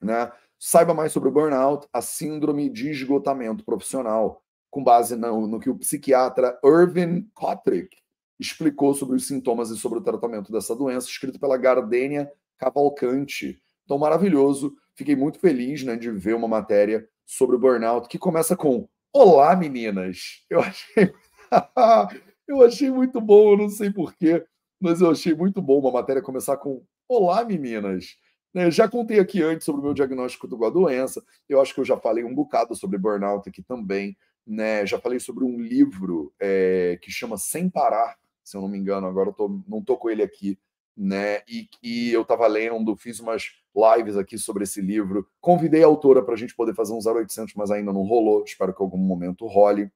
[0.00, 0.30] Né?
[0.66, 5.68] Saiba mais sobre o burnout, a síndrome de esgotamento profissional com base no, no que
[5.68, 7.94] o psiquiatra Irvin Kotrick
[8.40, 13.60] explicou sobre os sintomas e sobre o tratamento dessa doença, escrito pela Gardênia Cavalcante.
[13.84, 14.74] Então, maravilhoso.
[14.94, 19.54] Fiquei muito feliz né, de ver uma matéria sobre o burnout que começa com Olá,
[19.54, 20.46] meninas!
[20.48, 21.12] Eu achei,
[22.48, 24.42] eu achei muito bom, eu não sei porquê,
[24.80, 28.16] mas eu achei muito bom uma matéria começar com Olá, meninas!
[28.54, 31.22] Né, já contei aqui antes sobre o meu diagnóstico com a doença.
[31.48, 34.84] Eu acho que eu já falei um bocado sobre burnout aqui também né?
[34.86, 39.06] Já falei sobre um livro é, que chama Sem Parar, se eu não me engano,
[39.06, 40.58] agora eu tô, não tô com ele aqui,
[40.96, 41.40] né?
[41.48, 46.22] E que eu estava lendo, fiz umas lives aqui sobre esse livro, convidei a autora
[46.22, 49.46] para a gente poder fazer um 0800, mas ainda não rolou, espero que algum momento
[49.46, 49.90] role.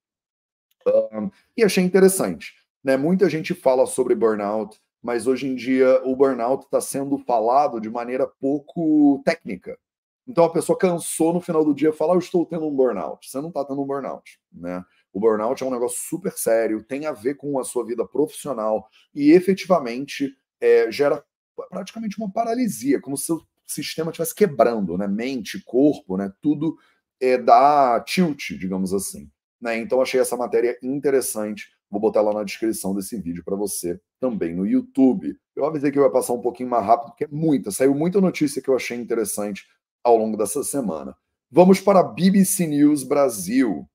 [1.12, 2.96] Um, e achei interessante, né?
[2.96, 7.88] Muita gente fala sobre burnout, mas hoje em dia o burnout está sendo falado de
[7.88, 9.78] maneira pouco técnica.
[10.26, 13.26] Então a pessoa cansou no final do dia falar: Eu estou tendo um burnout.
[13.26, 14.38] Você não está tendo um burnout.
[14.52, 14.84] Né?
[15.10, 18.86] O burnout é um negócio super sério, tem a ver com a sua vida profissional
[19.14, 21.24] e efetivamente é, gera
[21.70, 25.08] praticamente uma paralisia, como se o sistema estivesse quebrando, né?
[25.08, 26.30] Mente, corpo, né?
[26.42, 26.76] Tudo
[27.18, 29.30] é, dá tilt, digamos assim.
[29.58, 29.78] Né?
[29.78, 31.77] Então achei essa matéria interessante.
[31.90, 35.38] Vou botar lá na descrição desse vídeo para você também no YouTube.
[35.56, 38.20] Eu avisei que eu ia passar um pouquinho mais rápido, porque é muita, saiu muita
[38.20, 39.66] notícia que eu achei interessante
[40.04, 41.16] ao longo dessa semana.
[41.50, 43.88] Vamos para a BBC News Brasil.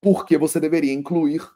[0.00, 1.46] Por que você deveria incluir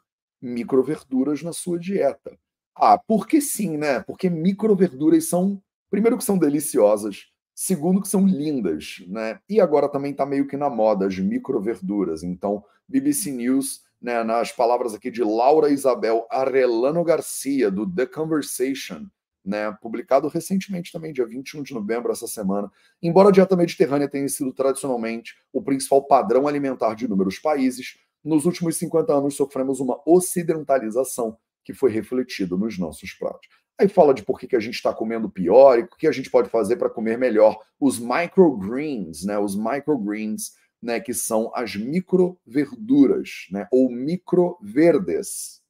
[0.41, 2.37] microverduras na sua dieta?
[2.75, 4.01] Ah, porque sim, né?
[4.01, 9.39] Porque microverduras são, primeiro que são deliciosas, segundo que são lindas, né?
[9.49, 12.21] E agora também está meio que na moda as microverduras.
[12.21, 19.05] Então, BBC News né, nas palavras aqui de Laura Isabel Arellano Garcia, do The Conversation,
[19.43, 22.69] né, publicado recentemente também, dia 21 de novembro, essa semana.
[23.01, 28.45] Embora a dieta mediterrânea tenha sido tradicionalmente o principal padrão alimentar de inúmeros países, nos
[28.45, 33.47] últimos 50 anos sofremos uma ocidentalização que foi refletida nos nossos pratos.
[33.79, 36.11] Aí fala de por que, que a gente está comendo pior e o que a
[36.11, 37.57] gente pode fazer para comer melhor.
[37.79, 39.37] Os microgreens, né?
[39.37, 45.61] Os microgreens né, que são as microverduras, né, ou microverdes.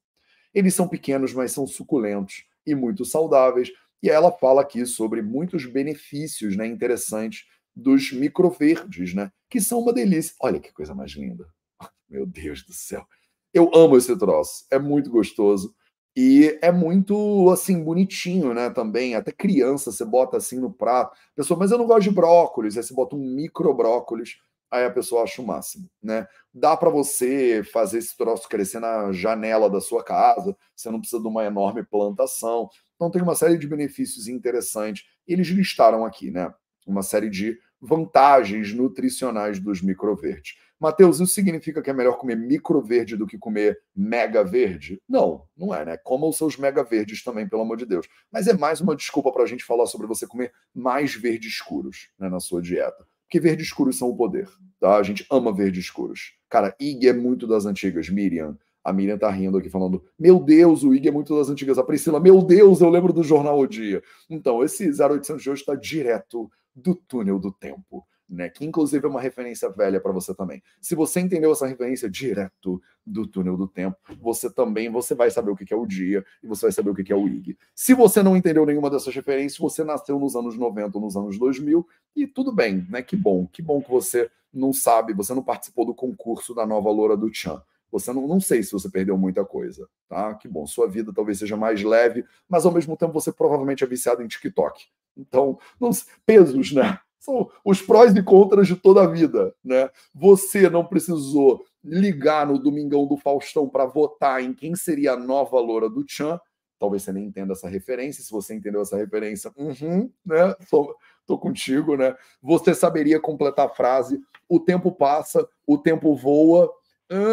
[0.53, 3.71] Eles são pequenos, mas são suculentos e muito saudáveis.
[4.01, 9.93] E ela fala aqui sobre muitos benefícios né, interessantes dos microverdes, né, que são uma
[9.93, 10.35] delícia.
[10.41, 11.47] Olha que coisa mais linda.
[12.09, 13.05] Meu Deus do céu.
[13.53, 14.65] Eu amo esse troço.
[14.69, 15.73] É muito gostoso.
[16.15, 19.13] E é muito, assim, bonitinho, né, também.
[19.13, 21.15] Até criança, você bota assim no prato.
[21.35, 22.75] Pessoa, mas eu não gosto de brócolis.
[22.75, 24.37] Aí você bota um micro brócolis
[24.71, 26.27] aí a pessoa acha o máximo, né?
[26.53, 31.21] Dá para você fazer esse troço crescer na janela da sua casa, você não precisa
[31.21, 32.69] de uma enorme plantação.
[32.95, 35.05] Então tem uma série de benefícios interessantes.
[35.27, 36.53] Eles listaram aqui, né?
[36.85, 40.55] Uma série de vantagens nutricionais dos microverdes.
[40.79, 45.01] Mateus, isso significa que é melhor comer microverde do que comer mega verde?
[45.09, 45.97] Não, não é, né?
[45.97, 48.07] Coma os seus mega verdes também, pelo amor de Deus.
[48.31, 52.09] Mas é mais uma desculpa para a gente falar sobre você comer mais verdes escuros
[52.19, 53.07] né, na sua dieta.
[53.27, 54.95] Porque verdes escuros são o poder, tá?
[54.95, 56.33] A gente ama verdes escuros.
[56.49, 58.09] Cara, IG é muito das antigas.
[58.09, 61.77] Miriam, a Miriam tá rindo aqui falando: Meu Deus, o IG é muito das antigas.
[61.77, 64.01] A Priscila, meu Deus, eu lembro do Jornal O Dia.
[64.29, 68.49] Então, esse 0800 de hoje está direto do túnel do tempo né?
[68.49, 70.61] Que inclusive é uma referência velha para você também.
[70.81, 75.51] Se você entendeu essa referência direto do túnel do tempo, você também você vai saber
[75.51, 77.57] o que é o dia e você vai saber o que é o IG.
[77.73, 81.37] Se você não entendeu nenhuma dessas referências, você nasceu nos anos 90 ou nos anos
[81.37, 83.01] 2000 e tudo bem, né?
[83.01, 86.89] Que bom, que bom que você não sabe, você não participou do concurso da nova
[86.89, 87.61] loura do Chan.
[87.91, 90.33] Você não, não sei se você perdeu muita coisa, tá?
[90.35, 93.87] Que bom, sua vida talvez seja mais leve, mas ao mesmo tempo você provavelmente é
[93.87, 94.87] viciado em TikTok.
[95.15, 95.89] Então, não,
[96.25, 96.99] pesos, né?
[97.19, 99.89] São os prós e contras de toda a vida, né?
[100.13, 105.59] Você não precisou ligar no Domingão do Faustão para votar em quem seria a nova
[105.59, 106.39] loura do Tchan.
[106.79, 108.23] Talvez você nem entenda essa referência.
[108.23, 110.53] Se você entendeu essa referência, uhum, né?
[110.69, 112.15] Tô, tô contigo, né?
[112.41, 114.19] Você saberia completar a frase.
[114.47, 116.71] O tempo passa, o tempo voa,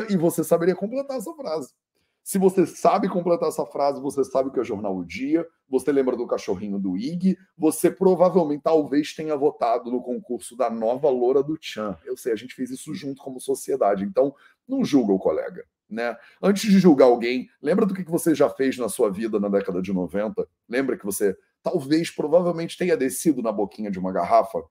[0.09, 1.73] e você saberia completar essa frase.
[2.25, 5.93] Se você sabe completar essa frase, você sabe o que é Jornal o Dia, você
[5.93, 11.43] lembra do cachorrinho do Ig, você provavelmente, talvez, tenha votado no concurso da nova loura
[11.43, 11.99] do Chan.
[12.03, 14.35] Eu sei, a gente fez isso junto como sociedade, então
[14.67, 15.67] não julga o colega.
[15.87, 16.17] Né?
[16.43, 19.83] Antes de julgar alguém, lembra do que você já fez na sua vida na década
[19.83, 20.49] de 90?
[20.67, 24.65] Lembra que você talvez, provavelmente, tenha descido na boquinha de uma garrafa?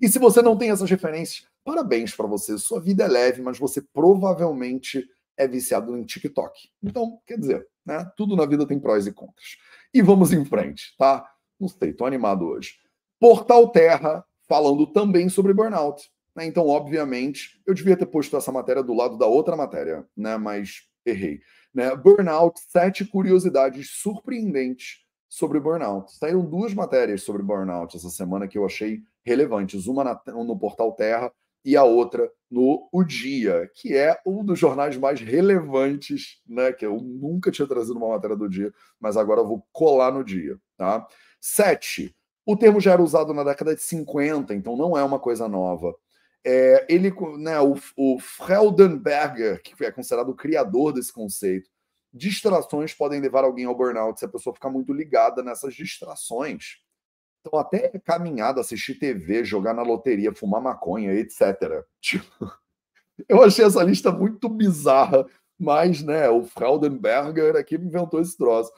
[0.00, 2.58] E se você não tem essas referências, parabéns para você.
[2.58, 5.08] Sua vida é leve, mas você provavelmente
[5.40, 6.68] é viciado em TikTok.
[6.82, 8.10] Então, quer dizer, né?
[8.14, 9.56] Tudo na vida tem prós e contras.
[9.92, 11.26] E vamos em frente, tá?
[11.58, 12.74] Não sei, tô animado hoje.
[13.18, 16.10] Portal Terra falando também sobre burnout.
[16.36, 16.44] Né?
[16.44, 20.36] Então, obviamente, eu devia ter posto essa matéria do lado da outra matéria, né?
[20.36, 21.40] Mas errei.
[21.72, 21.94] Né?
[21.96, 26.12] Burnout, sete curiosidades surpreendentes sobre burnout.
[26.12, 29.86] Saíram duas matérias sobre burnout essa semana que eu achei relevantes.
[29.86, 31.32] Uma na, no Portal Terra
[31.64, 36.72] e a outra no O Dia, que é um dos jornais mais relevantes, né?
[36.72, 40.24] Que eu nunca tinha trazido uma matéria do dia, mas agora eu vou colar no
[40.24, 41.06] dia, tá?
[41.40, 42.14] Sete.
[42.44, 45.94] O termo já era usado na década de 50, então não é uma coisa nova.
[46.44, 51.68] É, ele, né, o, o Freudenberger, que é considerado o criador desse conceito,
[52.12, 56.78] distrações podem levar alguém ao burnout se a pessoa ficar muito ligada nessas distrações.
[57.40, 61.84] Então, até caminhada, assistir TV, jogar na loteria, fumar maconha, etc.
[62.00, 62.52] Tipo,
[63.28, 65.26] eu achei essa lista muito bizarra,
[65.58, 68.72] mas, né, o Fraudenberger aqui inventou esse troço.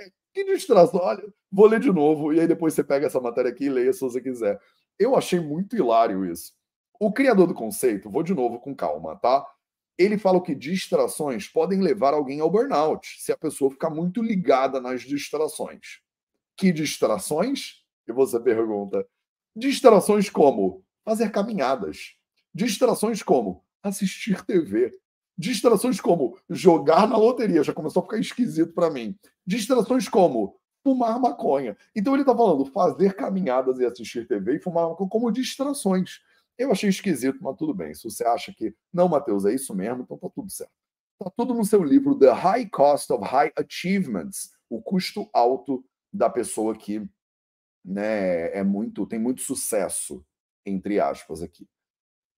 [0.00, 1.00] É, que distração.
[1.00, 3.92] Olha, vou ler de novo, e aí depois você pega essa matéria aqui e leia
[3.92, 4.60] se você quiser.
[4.98, 6.52] Eu achei muito hilário isso.
[7.00, 9.46] O criador do conceito, vou de novo com calma, tá?
[9.98, 14.80] Ele fala que distrações podem levar alguém ao burnout, se a pessoa ficar muito ligada
[14.80, 16.00] nas distrações.
[16.56, 17.81] Que distrações?
[18.06, 19.06] E você pergunta.
[19.54, 22.16] Distrações como fazer caminhadas.
[22.54, 24.98] Distrações como assistir TV.
[25.36, 27.62] Distrações como jogar na loteria.
[27.62, 29.18] Já começou a ficar esquisito para mim.
[29.46, 31.76] Distrações como fumar maconha.
[31.94, 36.20] Então ele está falando fazer caminhadas e assistir TV e fumar maconha como distrações.
[36.58, 37.94] Eu achei esquisito, mas tudo bem.
[37.94, 40.72] Se você acha que não, Matheus, é isso mesmo, então tá tudo certo.
[41.18, 46.28] Tá tudo no seu livro The High Cost of High Achievements, o custo alto da
[46.28, 47.08] pessoa que
[47.84, 50.24] né, é muito, tem muito sucesso,
[50.64, 51.66] entre aspas, aqui.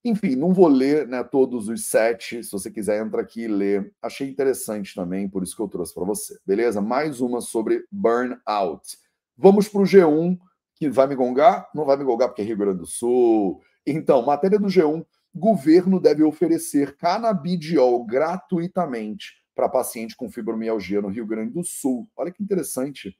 [0.04, 2.44] Enfim, não vou ler né, todos os sete.
[2.44, 3.90] Se você quiser, entra aqui e lê.
[4.02, 6.38] Achei interessante também, por isso que eu trouxe para você.
[6.46, 6.80] Beleza?
[6.83, 8.98] Mais uma sobre burnout.
[9.37, 10.38] Vamos para o G1,
[10.74, 11.70] que vai me gongar?
[11.74, 13.62] Não vai me gongar porque é Rio Grande do Sul.
[13.87, 15.04] Então, matéria do G1.
[15.35, 22.09] Governo deve oferecer canabidiol gratuitamente para paciente com fibromialgia no Rio Grande do Sul.
[22.14, 23.18] Olha que interessante.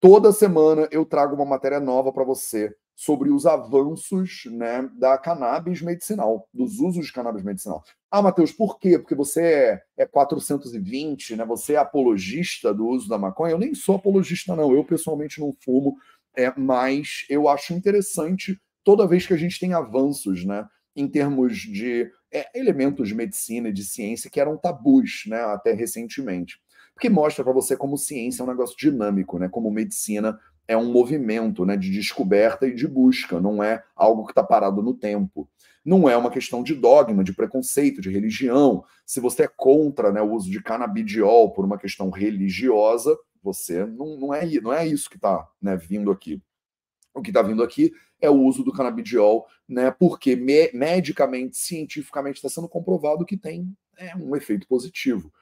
[0.00, 5.82] Toda semana eu trago uma matéria nova para você sobre os avanços né, da cannabis
[5.82, 7.84] medicinal, dos usos de cannabis medicinal.
[8.10, 8.98] Ah, Matheus, por quê?
[8.98, 11.44] Porque você é, é 420, né?
[11.44, 13.52] Você é apologista do uso da maconha?
[13.52, 14.74] Eu nem sou apologista, não.
[14.74, 15.94] Eu pessoalmente não fumo,
[16.34, 20.66] é, mas eu acho interessante toda vez que a gente tem avanços, né?
[20.96, 25.40] Em termos de é, elementos de medicina e de ciência que eram tabus, né?
[25.42, 26.58] Até recentemente
[27.00, 29.48] porque mostra para você como ciência é um negócio dinâmico, né?
[29.48, 34.32] Como medicina é um movimento, né, de descoberta e de busca, não é algo que
[34.32, 35.48] está parado no tempo.
[35.82, 38.84] Não é uma questão de dogma, de preconceito, de religião.
[39.06, 44.18] Se você é contra né, o uso de canabidiol por uma questão religiosa, você não,
[44.18, 46.38] não, é, não é isso que está né, vindo aqui.
[47.14, 52.36] O que está vindo aqui é o uso do canabidiol, né, porque me, medicamente, cientificamente,
[52.36, 55.32] está sendo comprovado que tem é, um efeito positivo.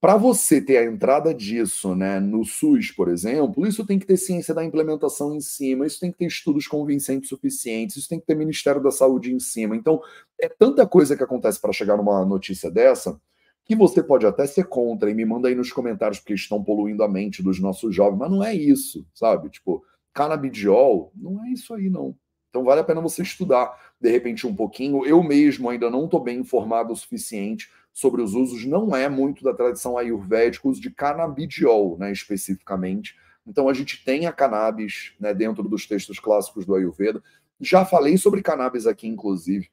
[0.00, 4.18] Para você ter a entrada disso né, no SUS, por exemplo, isso tem que ter
[4.18, 8.26] ciência da implementação em cima, isso tem que ter estudos convincentes suficientes, isso tem que
[8.26, 9.74] ter Ministério da Saúde em cima.
[9.74, 10.00] Então,
[10.38, 13.18] é tanta coisa que acontece para chegar numa notícia dessa
[13.66, 17.02] que você pode até ser contra e me manda aí nos comentários porque estão poluindo
[17.02, 19.50] a mente dos nossos jovens, mas não é isso, sabe?
[19.50, 22.16] Tipo, canabidiol, não é isso aí, não.
[22.48, 25.04] Então vale a pena você estudar, de repente, um pouquinho.
[25.04, 29.42] Eu mesmo ainda não estou bem informado o suficiente sobre os usos, não é muito
[29.42, 33.16] da tradição ayurvédica, uso de canabidiol, né, especificamente.
[33.46, 37.22] Então a gente tem a cannabis né, dentro dos textos clássicos do Ayurveda.
[37.58, 39.70] Já falei sobre cannabis aqui, inclusive.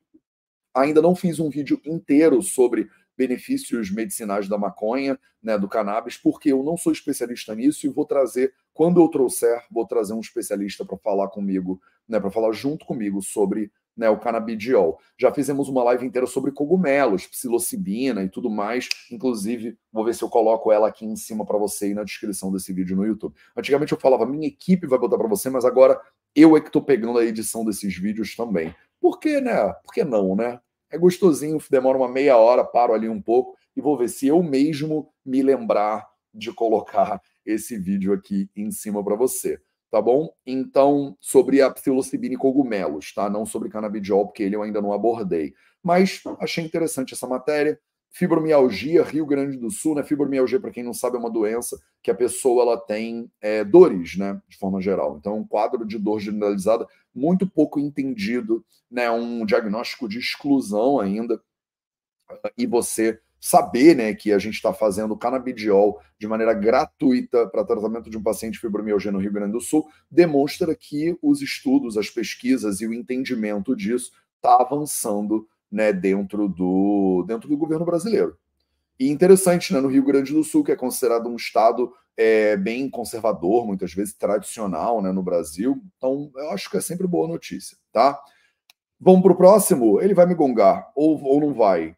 [0.74, 6.54] Ainda não fiz um vídeo inteiro sobre benefícios medicinais da maconha, né, do cannabis, porque
[6.54, 10.86] eu não sou especialista nisso e vou trazer, quando eu trouxer, vou trazer um especialista
[10.86, 15.00] para falar comigo, né, para falar junto comigo sobre né, o canabidiol.
[15.18, 18.90] Já fizemos uma live inteira sobre cogumelos, psilocibina e tudo mais.
[19.12, 22.52] Inclusive, vou ver se eu coloco ela aqui em cima para você e na descrição
[22.52, 23.36] desse vídeo no YouTube.
[23.56, 26.00] Antigamente eu falava, minha equipe vai botar para você, mas agora
[26.36, 28.76] eu é que estou pegando a edição desses vídeos também.
[29.00, 29.72] Por que, né?
[29.84, 30.60] Por que não, né?
[30.90, 34.42] É gostosinho, demora uma meia hora, paro ali um pouco e vou ver se eu
[34.44, 39.60] mesmo me lembrar de colocar esse vídeo aqui em cima para você
[39.94, 40.34] tá bom?
[40.44, 43.30] Então, sobre a psilocibina e cogumelos, tá?
[43.30, 45.54] Não sobre canabidiol, porque ele eu ainda não abordei.
[45.84, 47.80] Mas achei interessante essa matéria.
[48.10, 50.04] Fibromialgia, Rio Grande do Sul, né?
[50.04, 54.18] Fibromialgia, para quem não sabe, é uma doença que a pessoa ela tem é, dores,
[54.18, 54.42] né?
[54.50, 55.18] De forma geral.
[55.20, 59.12] Então, um quadro de dor generalizada muito pouco entendido, né?
[59.12, 61.40] Um diagnóstico de exclusão ainda.
[62.58, 68.10] E você saber né, que a gente está fazendo canabidiol de maneira gratuita para tratamento
[68.10, 72.80] de um paciente fibromialgia no Rio Grande do Sul, demonstra que os estudos, as pesquisas
[72.80, 78.38] e o entendimento disso está avançando né, dentro, do, dentro do governo brasileiro.
[78.98, 82.90] E interessante, né, no Rio Grande do Sul, que é considerado um estado é, bem
[82.90, 87.78] conservador, muitas vezes tradicional né, no Brasil, então eu acho que é sempre boa notícia,
[87.92, 88.18] tá?
[88.98, 90.00] Vamos para o próximo?
[90.00, 91.94] Ele vai me gongar, ou, ou não vai?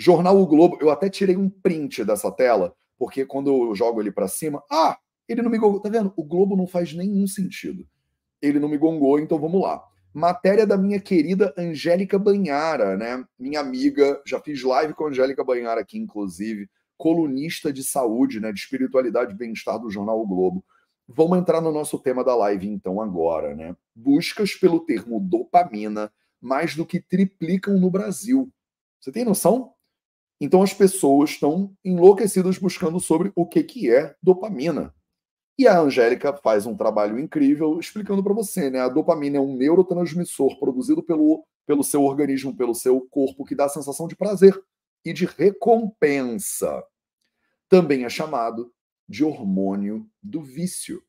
[0.00, 4.12] Jornal O Globo, eu até tirei um print dessa tela, porque quando eu jogo ele
[4.12, 4.96] para cima, ah,
[5.28, 5.80] ele não me gongou.
[5.80, 6.12] Tá vendo?
[6.16, 7.84] O Globo não faz nenhum sentido.
[8.40, 9.82] Ele não me gongou, então vamos lá.
[10.14, 13.24] Matéria da minha querida Angélica Banhara, né?
[13.36, 18.52] Minha amiga, já fiz live com a Angélica Banhara aqui, inclusive, colunista de saúde, né?
[18.52, 20.64] De espiritualidade e bem-estar do jornal o Globo.
[21.08, 23.74] Vamos entrar no nosso tema da live, então, agora, né?
[23.96, 28.48] Buscas pelo termo dopamina mais do que triplicam no Brasil.
[29.00, 29.72] Você tem noção?
[30.40, 34.94] Então as pessoas estão enlouquecidas buscando sobre o que, que é dopamina.
[35.58, 38.80] E a Angélica faz um trabalho incrível explicando para você, né?
[38.80, 43.64] A dopamina é um neurotransmissor produzido pelo, pelo seu organismo, pelo seu corpo, que dá
[43.64, 44.56] a sensação de prazer
[45.04, 46.84] e de recompensa.
[47.68, 48.72] Também é chamado
[49.08, 51.02] de hormônio do vício.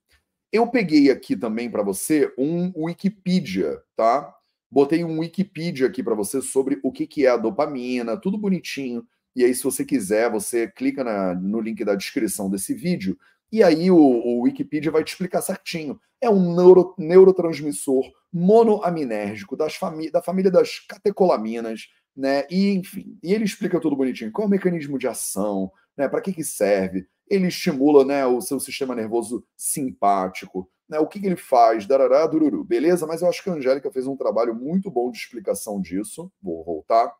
[0.52, 4.34] Eu peguei aqui também para você um Wikipedia, tá?
[4.72, 9.06] Botei um Wikipedia aqui para você sobre o que, que é a dopamina, tudo bonitinho.
[9.36, 13.18] E aí, se você quiser, você clica na, no link da descrição desse vídeo
[13.52, 16.00] e aí o, o Wikipedia vai te explicar certinho.
[16.22, 22.46] É um neuro, neurotransmissor monoaminérgico das fami da família das catecolaminas, né?
[22.50, 24.32] E enfim, e ele explica tudo bonitinho.
[24.32, 26.08] Qual é o mecanismo de ação, né?
[26.08, 27.08] Para que que serve?
[27.28, 31.00] Ele estimula, né, o seu sistema nervoso simpático, né?
[31.00, 31.86] O que, que ele faz?
[31.86, 32.64] Darará, dururu.
[32.64, 33.08] Beleza?
[33.08, 36.32] Mas eu acho que a Angélica fez um trabalho muito bom de explicação disso.
[36.42, 37.14] Vou voltar.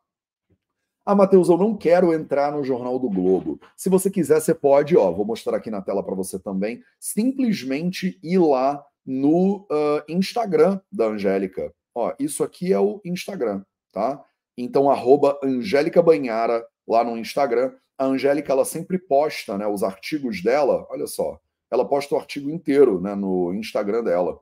[1.04, 3.58] Ah, Matheus, eu não quero entrar no Jornal do Globo.
[3.76, 8.18] Se você quiser, você pode, ó, vou mostrar aqui na tela para você também, simplesmente
[8.22, 11.72] ir lá no uh, Instagram da Angélica.
[11.94, 14.22] Ó, isso aqui é o Instagram, tá?
[14.56, 17.72] Então, arroba Angélica Banhara lá no Instagram.
[17.98, 22.50] A Angélica, ela sempre posta né, os artigos dela, olha só, ela posta o artigo
[22.50, 24.38] inteiro né, no Instagram dela.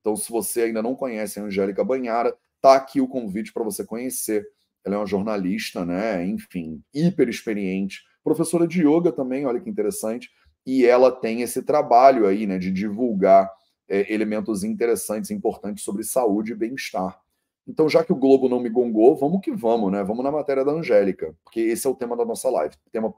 [0.00, 3.84] Então, se você ainda não conhece a Angélica Banhara, tá aqui o convite para você
[3.84, 4.46] conhecer
[4.86, 6.24] ela é uma jornalista, né?
[6.24, 10.30] Enfim, hiper experiente, professora de yoga também, olha que interessante.
[10.64, 13.50] E ela tem esse trabalho aí, né, de divulgar
[13.88, 17.20] é, elementos interessantes, importantes sobre saúde e bem-estar.
[17.66, 20.04] Então, já que o Globo não me gongou, vamos que vamos, né?
[20.04, 23.12] Vamos na matéria da Angélica, porque esse é o tema da nossa live, o tema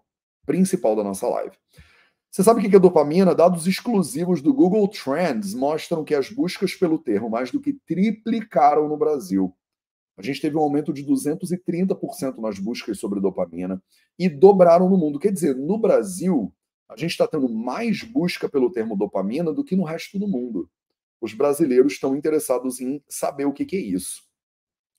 [0.47, 1.55] principal da nossa live.
[2.31, 3.35] Você sabe o que é dopamina?
[3.35, 8.89] Dados exclusivos do Google Trends mostram que as buscas pelo termo mais do que triplicaram
[8.89, 9.55] no Brasil.
[10.19, 13.81] A gente teve um aumento de 230% nas buscas sobre dopamina
[14.19, 15.21] e dobraram no mundo.
[15.21, 16.53] Quer dizer, no Brasil,
[16.89, 20.69] a gente está tendo mais busca pelo termo dopamina do que no resto do mundo.
[21.21, 24.25] Os brasileiros estão interessados em saber o que, que é isso.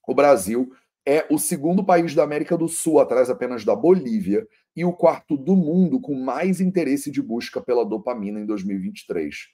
[0.08, 0.71] O Brasil
[1.05, 5.36] é o segundo país da América do Sul, atrás apenas da Bolívia, e o quarto
[5.36, 9.49] do mundo com mais interesse de busca pela dopamina em 2023.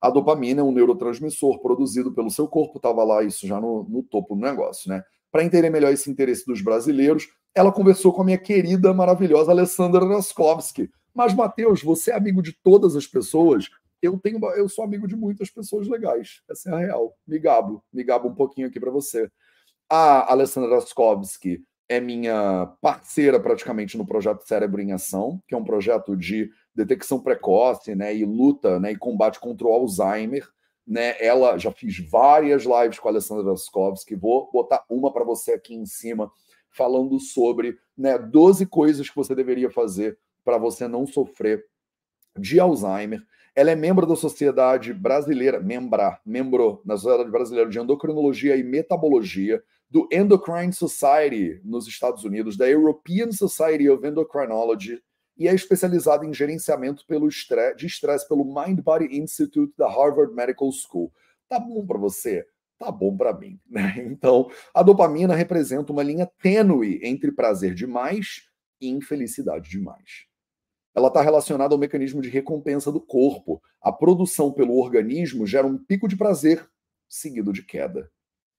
[0.00, 4.02] A dopamina é um neurotransmissor produzido pelo seu corpo, estava lá isso já no, no
[4.02, 5.02] topo do negócio, né?
[5.30, 10.06] Para entender melhor esse interesse dos brasileiros, ela conversou com a minha querida, maravilhosa Alessandra
[10.06, 10.90] Raskowski.
[11.14, 13.68] Mas, Matheus, você é amigo de todas as pessoas?
[14.00, 16.40] Eu tenho, eu sou amigo de muitas pessoas legais.
[16.48, 17.14] Essa é a real.
[17.26, 19.28] Me gabo, me gabo um pouquinho aqui para você.
[19.90, 25.64] A Alessandra Raskowski é minha parceira praticamente no projeto Cérebro em Ação, que é um
[25.64, 30.46] projeto de detecção precoce, né, e luta, né, e combate contra o Alzheimer,
[30.86, 31.16] né?
[31.20, 35.74] Ela já fiz várias lives com a Alessandra Vaskovski, vou botar uma para você aqui
[35.74, 36.30] em cima,
[36.70, 41.64] falando sobre, né, 12 coisas que você deveria fazer para você não sofrer
[42.38, 43.20] de Alzheimer.
[43.54, 49.62] Ela é membro da Sociedade Brasileira, membra, membro da Sociedade Brasileira de Endocrinologia e Metabologia,
[49.90, 55.02] do Endocrine Society nos Estados Unidos, da European Society of Endocrinology
[55.36, 60.34] e é especializado em gerenciamento pelo estresse, de estresse pelo Mind Body Institute da Harvard
[60.34, 61.12] Medical School.
[61.48, 62.44] Tá bom para você?
[62.78, 63.94] Tá bom para mim, né?
[63.98, 68.48] Então, a dopamina representa uma linha tênue entre prazer demais
[68.80, 70.26] e infelicidade demais.
[70.94, 73.62] Ela está relacionada ao mecanismo de recompensa do corpo.
[73.80, 76.68] A produção pelo organismo gera um pico de prazer
[77.08, 78.10] seguido de queda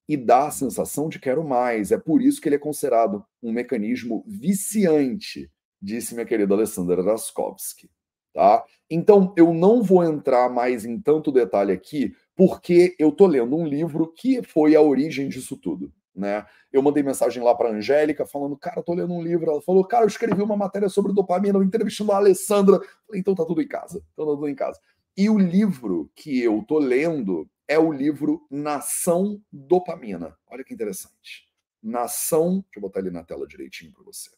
[0.10, 1.93] e dá a sensação de quero mais.
[1.93, 5.50] É por isso que ele é considerado um mecanismo viciante
[5.82, 7.89] disse minha querida Alessandra Raskowski.
[8.34, 8.63] Tá?
[8.89, 13.65] Então, eu não vou entrar mais em tanto detalhe aqui, porque eu tô lendo um
[13.65, 15.91] livro que foi a origem disso tudo.
[16.15, 16.46] Né?
[16.71, 19.50] Eu mandei mensagem lá para Angélica falando, cara, tô lendo um livro.
[19.50, 22.79] Ela falou, cara, eu escrevi uma matéria sobre dopamina, entrevistando a Alessandra.
[23.08, 24.04] Falei, então tá tudo em casa.
[24.13, 24.79] Então tá tudo em casa.
[25.17, 30.36] E o livro que eu tô lendo é o livro Nação Dopamina.
[30.48, 31.48] Olha que interessante.
[31.82, 34.32] Nação, deixa eu botar ele na tela direitinho para você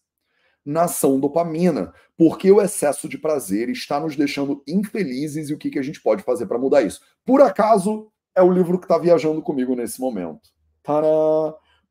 [0.66, 5.80] nação dopamina, porque o excesso de prazer está nos deixando infelizes e o que, que
[5.80, 7.02] a gente pode fazer para mudar isso.
[7.26, 10.50] Por acaso, é o livro que está viajando comigo nesse momento.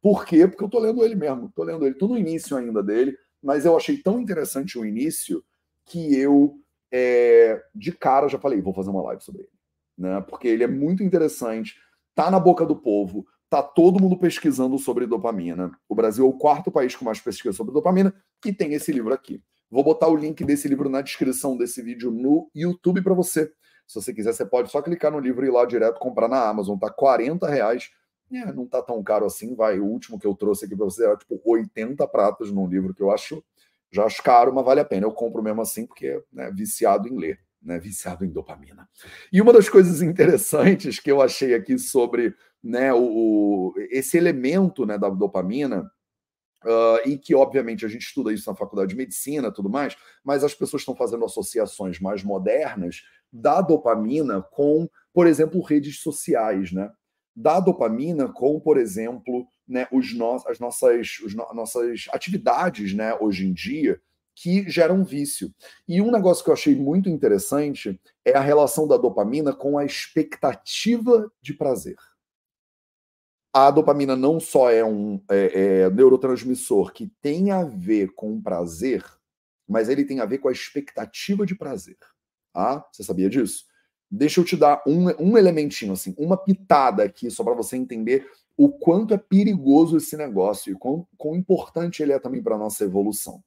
[0.00, 0.46] Por quê?
[0.46, 3.64] Porque eu estou lendo ele mesmo, estou lendo ele, estou no início ainda dele, mas
[3.66, 5.44] eu achei tão interessante o início
[5.84, 6.54] que eu,
[6.92, 9.59] é, de cara, já falei, vou fazer uma live sobre ele.
[10.00, 10.18] Né?
[10.22, 11.76] Porque ele é muito interessante,
[12.14, 15.70] tá na boca do povo, tá todo mundo pesquisando sobre dopamina.
[15.86, 18.14] O Brasil é o quarto país com mais pesquisa sobre dopamina
[18.46, 19.42] e tem esse livro aqui.
[19.70, 23.52] Vou botar o link desse livro na descrição desse vídeo no YouTube para você.
[23.86, 26.48] Se você quiser, você pode só clicar no livro e ir lá direto comprar na
[26.48, 26.78] Amazon.
[26.78, 27.90] Tá 40 reais.
[28.32, 29.78] É, não tá tão caro assim, vai.
[29.78, 33.02] O último que eu trouxe aqui para você era tipo 80 pratas num livro que
[33.02, 33.44] eu acho
[33.92, 35.06] já acho caro, mas vale a pena.
[35.06, 37.78] Eu compro mesmo assim, porque é né, viciado em ler, né?
[37.78, 38.88] Viciado em dopamina.
[39.32, 44.84] E uma das coisas interessantes que eu achei aqui sobre né, o, o esse elemento
[44.84, 45.90] né, da dopamina
[46.62, 50.44] Uh, e que, obviamente, a gente estuda isso na faculdade de medicina tudo mais, mas
[50.44, 53.00] as pessoas estão fazendo associações mais modernas
[53.32, 56.90] da dopamina com, por exemplo, redes sociais, né?
[57.34, 63.16] Da dopamina com, por exemplo, né, os no as nossas, os no nossas atividades né,
[63.18, 63.98] hoje em dia
[64.40, 65.52] que geram vício.
[65.86, 69.84] E um negócio que eu achei muito interessante é a relação da dopamina com a
[69.84, 71.96] expectativa de prazer
[73.52, 79.04] a dopamina não só é um é, é, neurotransmissor que tem a ver com prazer,
[79.68, 81.98] mas ele tem a ver com a expectativa de prazer.
[82.54, 83.64] Ah, você sabia disso?
[84.10, 88.28] Deixa eu te dar um, um elementinho, assim, uma pitada aqui, só para você entender
[88.56, 92.58] o quanto é perigoso esse negócio e quão, quão importante ele é também para a
[92.58, 93.42] nossa evolução.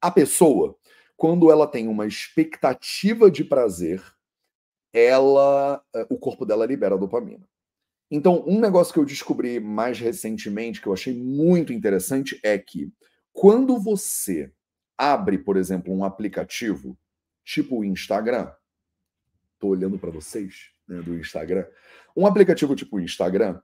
[0.00, 0.76] A pessoa,
[1.16, 4.02] quando ela tem uma expectativa de prazer,
[4.92, 7.48] ela, o corpo dela libera dopamina.
[8.10, 12.92] Então, um negócio que eu descobri mais recentemente, que eu achei muito interessante, é que
[13.32, 14.52] quando você
[14.98, 16.98] abre, por exemplo, um aplicativo,
[17.44, 18.52] tipo o Instagram,
[19.54, 21.66] estou olhando para vocês né, do Instagram,
[22.16, 23.60] um aplicativo tipo o Instagram,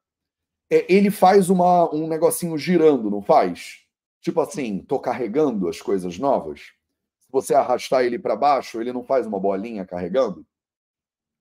[0.70, 3.85] é, ele faz uma, um negocinho girando, não faz?
[4.26, 6.72] Tipo assim, tô carregando as coisas novas.
[7.20, 10.44] Se você arrastar ele para baixo, ele não faz uma bolinha carregando?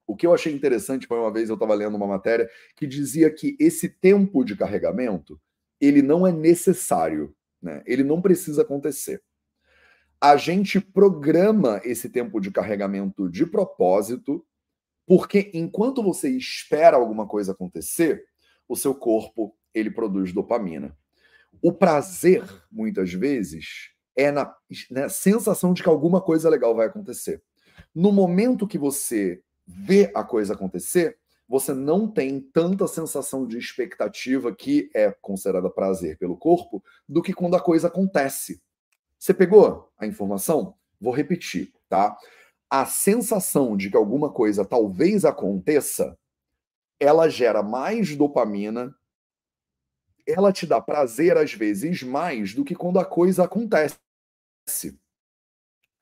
[0.05, 3.31] O que eu achei interessante foi uma vez eu estava lendo uma matéria que dizia
[3.31, 5.41] que esse tempo de carregamento
[5.81, 7.81] ele não é necessário, né?
[7.87, 9.19] Ele não precisa acontecer.
[10.21, 14.45] A gente programa esse tempo de carregamento de propósito,
[15.07, 18.23] porque enquanto você espera alguma coisa acontecer,
[18.69, 20.95] o seu corpo ele produz dopamina.
[21.61, 24.45] O prazer, muitas vezes, é na,
[24.89, 27.41] na né, sensação de que alguma coisa legal vai acontecer.
[27.93, 34.55] No momento que você vê a coisa acontecer, você não tem tanta sensação de expectativa
[34.55, 38.61] que é considerada prazer pelo corpo do que quando a coisa acontece.
[39.17, 40.75] Você pegou a informação?
[40.99, 42.17] Vou repetir, tá?
[42.69, 46.17] A sensação de que alguma coisa talvez aconteça,
[46.99, 48.95] ela gera mais dopamina,
[50.27, 53.99] ela te dá prazer às vezes mais do que quando a coisa acontece.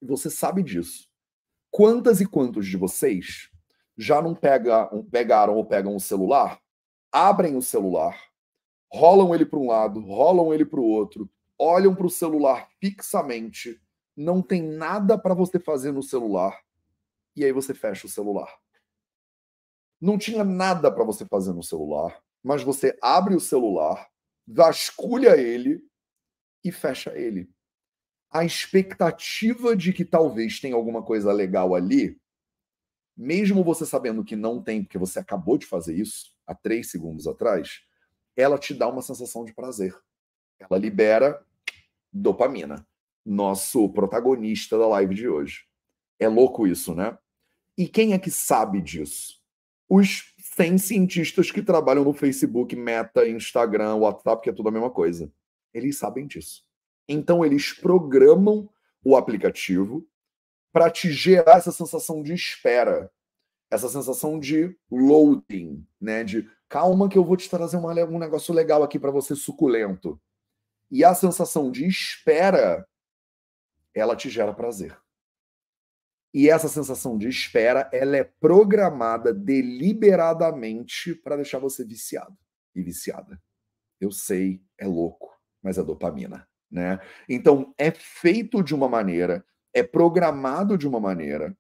[0.02, 1.10] Você sabe disso.
[1.72, 3.50] Quantas e quantos de vocês
[3.98, 6.60] já não pega, pegaram ou pegam o celular,
[7.12, 8.20] abrem o celular,
[8.92, 13.82] rolam ele para um lado, rolam ele para o outro, olham para o celular fixamente,
[14.16, 16.60] não tem nada para você fazer no celular,
[17.36, 18.52] e aí você fecha o celular.
[20.00, 24.10] Não tinha nada para você fazer no celular, mas você abre o celular,
[24.48, 25.82] vasculha ele
[26.64, 27.50] e fecha ele.
[28.32, 32.20] A expectativa de que talvez tenha alguma coisa legal ali
[33.16, 37.28] mesmo você sabendo que não tem, porque você acabou de fazer isso há três segundos
[37.28, 37.82] atrás,
[38.36, 39.96] ela te dá uma sensação de prazer.
[40.60, 41.46] Ela libera
[42.12, 42.86] dopamina,
[43.26, 45.66] nosso protagonista da live de hoje.
[46.20, 47.18] É louco isso, né?
[47.78, 49.42] E quem é que sabe disso?
[49.88, 54.90] Os 100 cientistas que trabalham no Facebook, Meta, Instagram, WhatsApp, que é tudo a mesma
[54.90, 55.32] coisa.
[55.74, 56.64] Eles sabem disso.
[57.08, 58.70] Então, eles programam
[59.04, 60.08] o aplicativo
[60.72, 63.12] para te gerar essa sensação de espera,
[63.70, 66.24] essa sensação de loading, né?
[66.24, 70.20] De calma que eu vou te trazer uma, um negócio legal aqui para você suculento.
[70.90, 72.88] E a sensação de espera,
[73.94, 74.96] ela te gera prazer.
[76.34, 82.36] E essa sensação de espera, ela é programada deliberadamente para deixar você viciado
[82.76, 83.40] e viciada.
[84.02, 85.30] Eu sei, é louco,
[85.62, 87.00] mas é dopamina, né?
[87.30, 91.58] Então é feito de uma maneira é programado de uma maneira.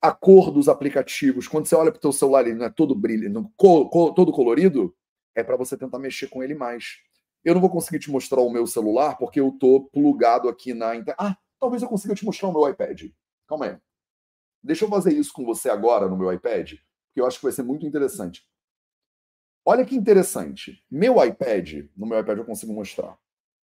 [0.00, 2.94] A cor dos aplicativos, quando você olha para o seu celular, ele não é todo
[2.94, 4.94] brilhante, todo colorido,
[5.34, 6.96] é para você tentar mexer com ele mais.
[7.44, 10.92] Eu não vou conseguir te mostrar o meu celular porque eu estou plugado aqui na.
[11.16, 13.10] Ah, talvez eu consiga te mostrar o meu iPad.
[13.46, 13.91] Calma aí.
[14.62, 17.52] Deixa eu fazer isso com você agora no meu iPad, porque eu acho que vai
[17.52, 18.46] ser muito interessante.
[19.64, 20.84] Olha que interessante.
[20.90, 23.16] Meu iPad, no meu iPad eu consigo mostrar.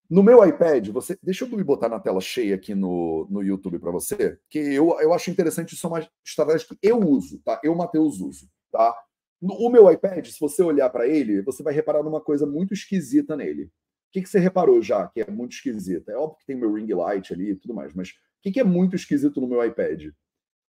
[0.08, 1.16] No meu iPad, você.
[1.22, 5.12] Deixa eu botar na tela cheia aqui no, no YouTube para você, que eu, eu
[5.14, 7.60] acho interessante, isso é uma estratégia que eu uso, tá?
[7.62, 8.92] Eu, Matheus, uso, tá?
[9.40, 13.36] O meu iPad, se você olhar para ele, você vai reparar numa coisa muito esquisita
[13.36, 13.64] nele.
[13.64, 16.10] O que, que você reparou já que é muito esquisita?
[16.10, 18.60] É óbvio que tem meu ring light ali e tudo mais, mas o que, que
[18.60, 20.08] é muito esquisito no meu iPad?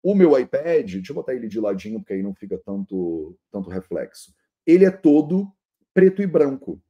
[0.03, 3.69] O meu iPad, deixa eu botar ele de ladinho, porque aí não fica tanto, tanto
[3.69, 4.35] reflexo.
[4.67, 5.53] Ele é todo
[5.93, 6.81] preto e branco.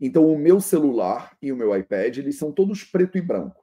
[0.00, 3.62] Então, o meu celular e o meu iPad, eles são todos preto e branco.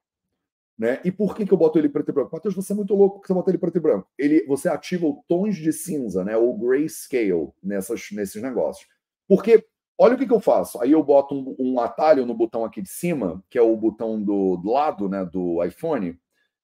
[0.78, 1.02] Né?
[1.04, 2.30] E por que, que eu boto ele preto e branco?
[2.32, 4.08] Matheus, você é muito louco que você bota ele preto e branco.
[4.18, 6.38] Ele, você ativa o tons de cinza, né?
[6.38, 8.88] o grayscale nessas, nesses negócios.
[9.28, 9.66] Porque,
[9.98, 10.82] olha o que, que eu faço.
[10.82, 14.24] Aí eu boto um, um, atalho no botão aqui de cima, que é o botão
[14.24, 16.18] do, do lado né, do iPhone,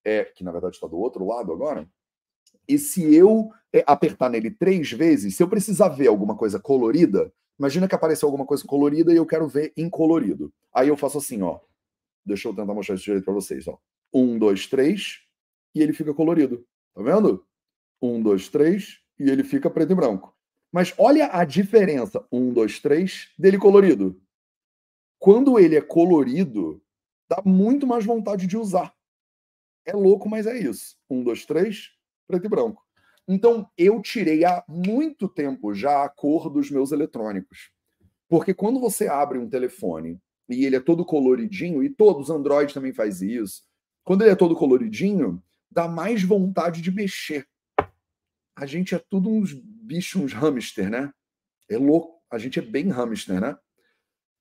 [0.05, 1.85] é, que na verdade está do outro lado agora.
[2.67, 7.31] E se eu é, apertar nele três vezes, se eu precisar ver alguma coisa colorida,
[7.59, 10.53] imagina que apareceu alguma coisa colorida e eu quero ver em colorido.
[10.73, 11.59] Aí eu faço assim, ó.
[12.25, 13.77] Deixa eu tentar mostrar isso direito para vocês, ó.
[14.13, 15.19] Um, dois, três,
[15.73, 16.65] e ele fica colorido.
[16.93, 17.45] Tá vendo?
[18.01, 20.35] Um, dois, três, e ele fica preto e branco.
[20.71, 24.19] Mas olha a diferença, um, dois, três, dele colorido.
[25.19, 26.81] Quando ele é colorido,
[27.29, 28.93] dá muito mais vontade de usar.
[29.85, 30.97] É louco, mas é isso.
[31.09, 31.91] Um, dois, três,
[32.27, 32.83] preto e branco.
[33.27, 37.71] Então, eu tirei há muito tempo já a cor dos meus eletrônicos.
[38.27, 40.19] Porque quando você abre um telefone
[40.49, 43.63] e ele é todo coloridinho, e todos os Android também faz isso,
[44.03, 47.47] quando ele é todo coloridinho, dá mais vontade de mexer.
[48.55, 51.11] A gente é tudo uns bichos, uns hamster, né?
[51.67, 52.21] É louco.
[52.29, 53.57] A gente é bem hamster, né?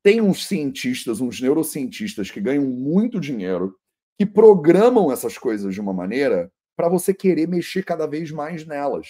[0.03, 3.75] Tem uns cientistas, uns neurocientistas que ganham muito dinheiro,
[4.19, 9.09] que programam essas coisas de uma maneira para você querer mexer cada vez mais nelas.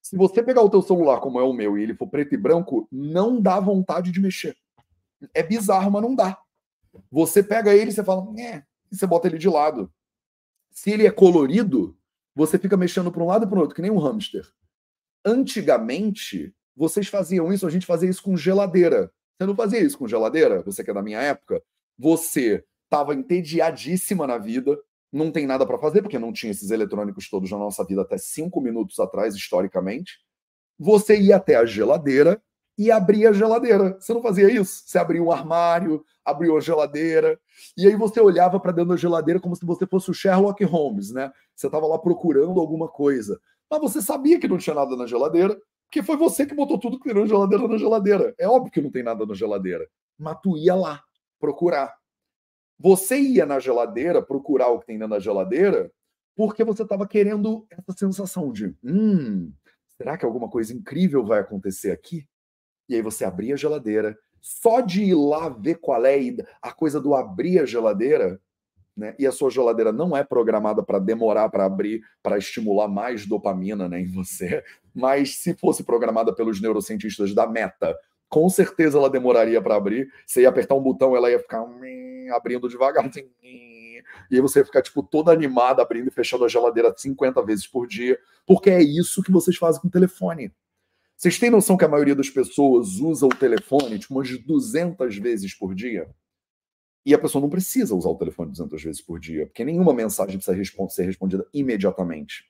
[0.00, 2.38] Se você pegar o teu celular como é o meu e ele for preto e
[2.38, 4.56] branco, não dá vontade de mexer.
[5.32, 6.38] É bizarro, mas não dá.
[7.10, 9.92] Você pega ele e você fala, é, e você bota ele de lado.
[10.70, 11.96] Se ele é colorido,
[12.34, 14.46] você fica mexendo para um lado e para o outro, que nem um hamster.
[15.24, 19.12] Antigamente, vocês faziam isso, a gente fazia isso com geladeira.
[19.38, 20.62] Você não fazia isso com geladeira?
[20.62, 21.62] Você que é da minha época?
[21.98, 24.78] Você estava entediadíssima na vida,
[25.12, 28.16] não tem nada para fazer, porque não tinha esses eletrônicos todos na nossa vida até
[28.16, 30.20] cinco minutos atrás, historicamente.
[30.78, 32.42] Você ia até a geladeira
[32.78, 33.96] e abria a geladeira.
[34.00, 34.82] Você não fazia isso?
[34.86, 37.38] Você abria um armário, abria a geladeira,
[37.76, 41.12] e aí você olhava para dentro da geladeira como se você fosse o Sherlock Holmes,
[41.12, 41.30] né?
[41.54, 43.38] Você estava lá procurando alguma coisa.
[43.70, 46.98] Mas você sabia que não tinha nada na geladeira, porque foi você que botou tudo
[46.98, 48.34] que tem na geladeira na geladeira.
[48.38, 49.86] É óbvio que não tem nada na geladeira.
[50.18, 51.02] Mas tu ia lá
[51.38, 51.94] procurar.
[52.82, 55.88] Você ia na geladeira procurar o que tem dentro da geladeira
[56.34, 59.52] porque você estava querendo essa sensação de hum,
[59.96, 62.26] será que alguma coisa incrível vai acontecer aqui?
[62.88, 66.18] E aí você abria a geladeira, só de ir lá ver qual é
[66.60, 68.40] a coisa do abrir a geladeira,
[68.96, 69.14] né?
[69.16, 73.88] E a sua geladeira não é programada para demorar para abrir, para estimular mais dopamina
[73.88, 77.96] né, em você, mas se fosse programada pelos neurocientistas da Meta,
[78.32, 80.10] com certeza ela demoraria para abrir.
[80.26, 81.62] Você ia apertar um botão, ela ia ficar
[82.34, 83.04] abrindo devagar.
[83.06, 87.42] Assim, e aí você ia ficar, tipo, toda animada, abrindo e fechando a geladeira 50
[87.42, 90.50] vezes por dia, porque é isso que vocês fazem com o telefone.
[91.14, 95.52] Vocês têm noção que a maioria das pessoas usa o telefone, tipo, umas 200 vezes
[95.52, 96.08] por dia?
[97.04, 100.38] E a pessoa não precisa usar o telefone 200 vezes por dia, porque nenhuma mensagem
[100.38, 102.46] precisa ser respondida imediatamente.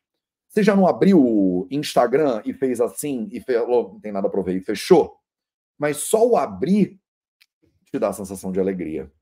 [0.49, 4.43] Você já não abriu o Instagram e fez assim, e falou, não tem nada para
[4.43, 5.22] ver, e fechou?
[5.79, 7.01] Mas só o abrir
[7.91, 9.13] te dá a sensação de alegria.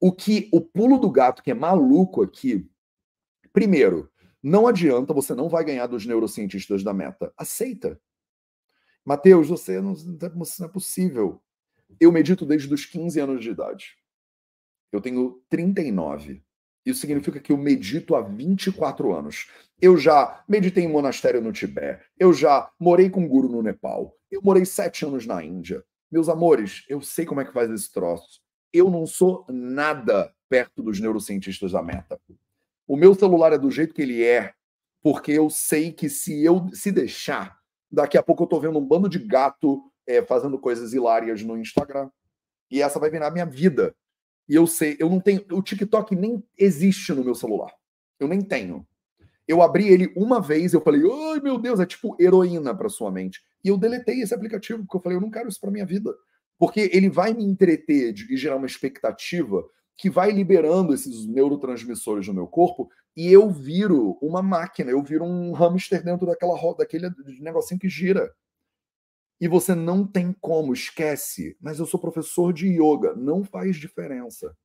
[0.00, 2.68] O que o pulo do gato que é maluco aqui,
[3.52, 4.10] primeiro,
[4.42, 7.32] não adianta, você não vai ganhar dos neurocientistas da Meta.
[7.36, 8.00] Aceita.
[9.04, 11.40] Mateus, você não, não é possível.
[12.00, 13.96] Eu medito desde os 15 anos de idade.
[14.90, 16.42] Eu tenho 39.
[16.84, 19.48] Isso significa que eu medito há 24 anos.
[19.80, 22.04] Eu já meditei em monastério no Tibete.
[22.18, 24.16] Eu já morei com um guru no Nepal.
[24.32, 25.84] Eu morei sete anos na Índia.
[26.10, 30.82] Meus amores, eu sei como é que faz esse troço eu não sou nada perto
[30.82, 32.18] dos neurocientistas da Meta.
[32.86, 34.54] O meu celular é do jeito que ele é,
[35.02, 37.58] porque eu sei que se eu se deixar,
[37.90, 41.58] daqui a pouco eu tô vendo um bando de gato é, fazendo coisas hilárias no
[41.58, 42.10] Instagram.
[42.70, 43.94] E essa vai virar a minha vida.
[44.48, 45.44] E eu sei, eu não tenho.
[45.52, 47.72] O TikTok nem existe no meu celular.
[48.18, 48.86] Eu nem tenho.
[49.46, 53.10] Eu abri ele uma vez, eu falei, ai meu Deus, é tipo heroína para sua
[53.10, 53.42] mente.
[53.64, 56.14] E eu deletei esse aplicativo, porque eu falei, eu não quero isso para minha vida.
[56.58, 59.64] Porque ele vai me entreter e gerar uma expectativa
[59.96, 65.24] que vai liberando esses neurotransmissores no meu corpo e eu viro uma máquina, eu viro
[65.24, 68.32] um hamster dentro daquela roda, daquele negocinho que gira.
[69.40, 71.56] E você não tem como, esquece.
[71.60, 74.56] Mas eu sou professor de yoga, não faz diferença.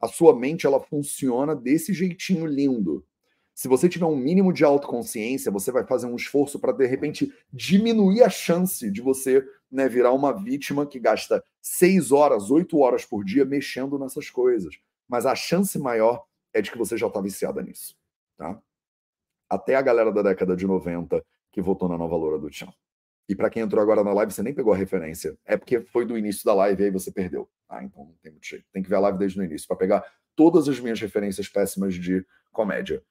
[0.00, 3.06] A sua mente ela funciona desse jeitinho lindo.
[3.54, 7.32] Se você tiver um mínimo de autoconsciência, você vai fazer um esforço para, de repente,
[7.52, 13.04] diminuir a chance de você né, virar uma vítima que gasta seis horas, oito horas
[13.04, 14.74] por dia mexendo nessas coisas.
[15.08, 17.96] Mas a chance maior é de que você já está viciada nisso.
[18.36, 18.60] Tá?
[19.48, 22.72] Até a galera da década de 90 que votou na nova loura do Tchan.
[23.28, 25.38] E para quem entrou agora na live, você nem pegou a referência.
[25.44, 27.48] É porque foi do início da live e aí você perdeu.
[27.68, 28.66] Ah, então não tem muito jeito.
[28.72, 31.94] Tem que ver a live desde o início para pegar todas as minhas referências péssimas
[31.94, 33.02] de comédia.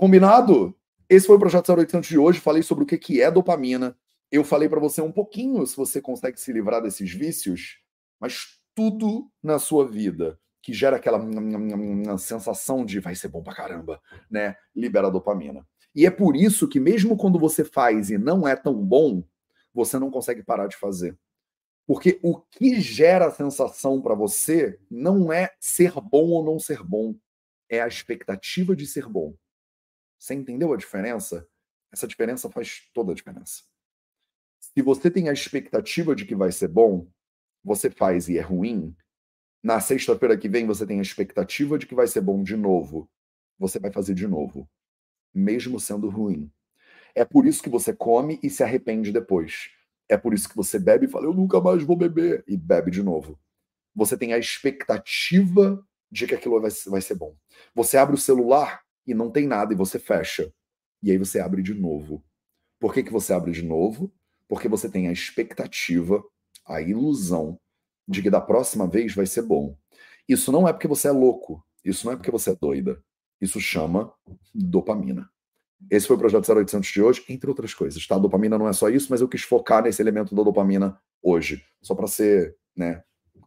[0.00, 0.74] Combinado?
[1.10, 2.40] Esse foi o Projeto 0800 de hoje.
[2.40, 3.94] Falei sobre o que é dopamina.
[4.32, 7.80] Eu falei para você um pouquinho se você consegue se livrar desses vícios,
[8.18, 11.20] mas tudo na sua vida que gera aquela
[12.16, 14.56] sensação de vai ser bom pra caramba, né?
[14.74, 15.68] Libera dopamina.
[15.94, 19.22] E é por isso que, mesmo quando você faz e não é tão bom,
[19.74, 21.14] você não consegue parar de fazer.
[21.86, 26.82] Porque o que gera a sensação para você não é ser bom ou não ser
[26.82, 27.14] bom,
[27.68, 29.34] é a expectativa de ser bom.
[30.20, 31.48] Você entendeu a diferença?
[31.90, 33.64] Essa diferença faz toda a diferença.
[34.60, 37.10] Se você tem a expectativa de que vai ser bom,
[37.64, 38.94] você faz e é ruim,
[39.62, 43.10] na sexta-feira que vem você tem a expectativa de que vai ser bom de novo,
[43.58, 44.68] você vai fazer de novo
[45.34, 46.50] mesmo sendo ruim.
[47.14, 49.70] É por isso que você come e se arrepende depois.
[50.08, 52.90] É por isso que você bebe e fala, eu nunca mais vou beber, e bebe
[52.90, 53.38] de novo.
[53.94, 57.36] Você tem a expectativa de que aquilo vai, vai ser bom.
[57.74, 60.52] Você abre o celular e não tem nada, e você fecha.
[61.02, 62.22] E aí você abre de novo.
[62.78, 64.12] Por que, que você abre de novo?
[64.48, 66.22] Porque você tem a expectativa,
[66.66, 67.58] a ilusão
[68.06, 69.76] de que da próxima vez vai ser bom.
[70.28, 71.64] Isso não é porque você é louco.
[71.84, 73.02] Isso não é porque você é doida.
[73.40, 74.12] Isso chama
[74.54, 75.28] dopamina.
[75.90, 78.16] Esse foi o projeto 0800 de hoje, entre outras coisas, tá?
[78.16, 81.64] A dopamina não é só isso, mas eu quis focar nesse elemento da dopamina hoje,
[81.80, 83.02] só para ser, né,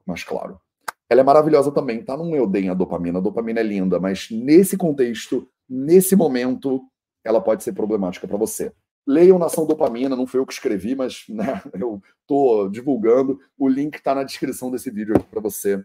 [0.06, 0.60] mais claro.
[1.08, 2.18] Ela é maravilhosa também, tá?
[2.18, 6.82] Não eu odeio a dopamina, a dopamina é linda, mas nesse contexto, nesse momento,
[7.24, 8.72] ela pode ser problemática para você.
[9.06, 13.40] Leiam Nação Dopamina, não foi eu que escrevi, mas né, eu tô divulgando.
[13.58, 15.84] O link está na descrição desse vídeo para você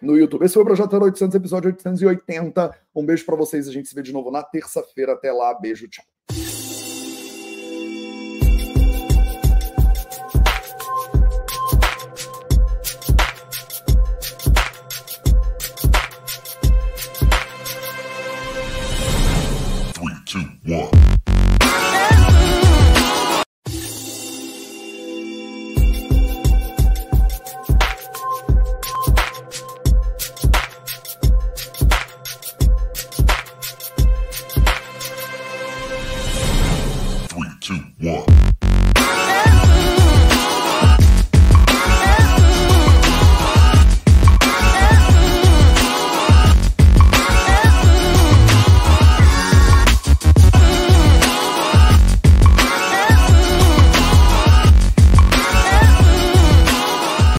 [0.00, 0.44] no YouTube.
[0.44, 2.78] Esse foi o Projeto 0800, episódio 880.
[2.94, 3.66] Um beijo para vocês.
[3.68, 5.12] A gente se vê de novo na terça-feira.
[5.12, 5.54] Até lá.
[5.54, 6.04] Beijo, tchau.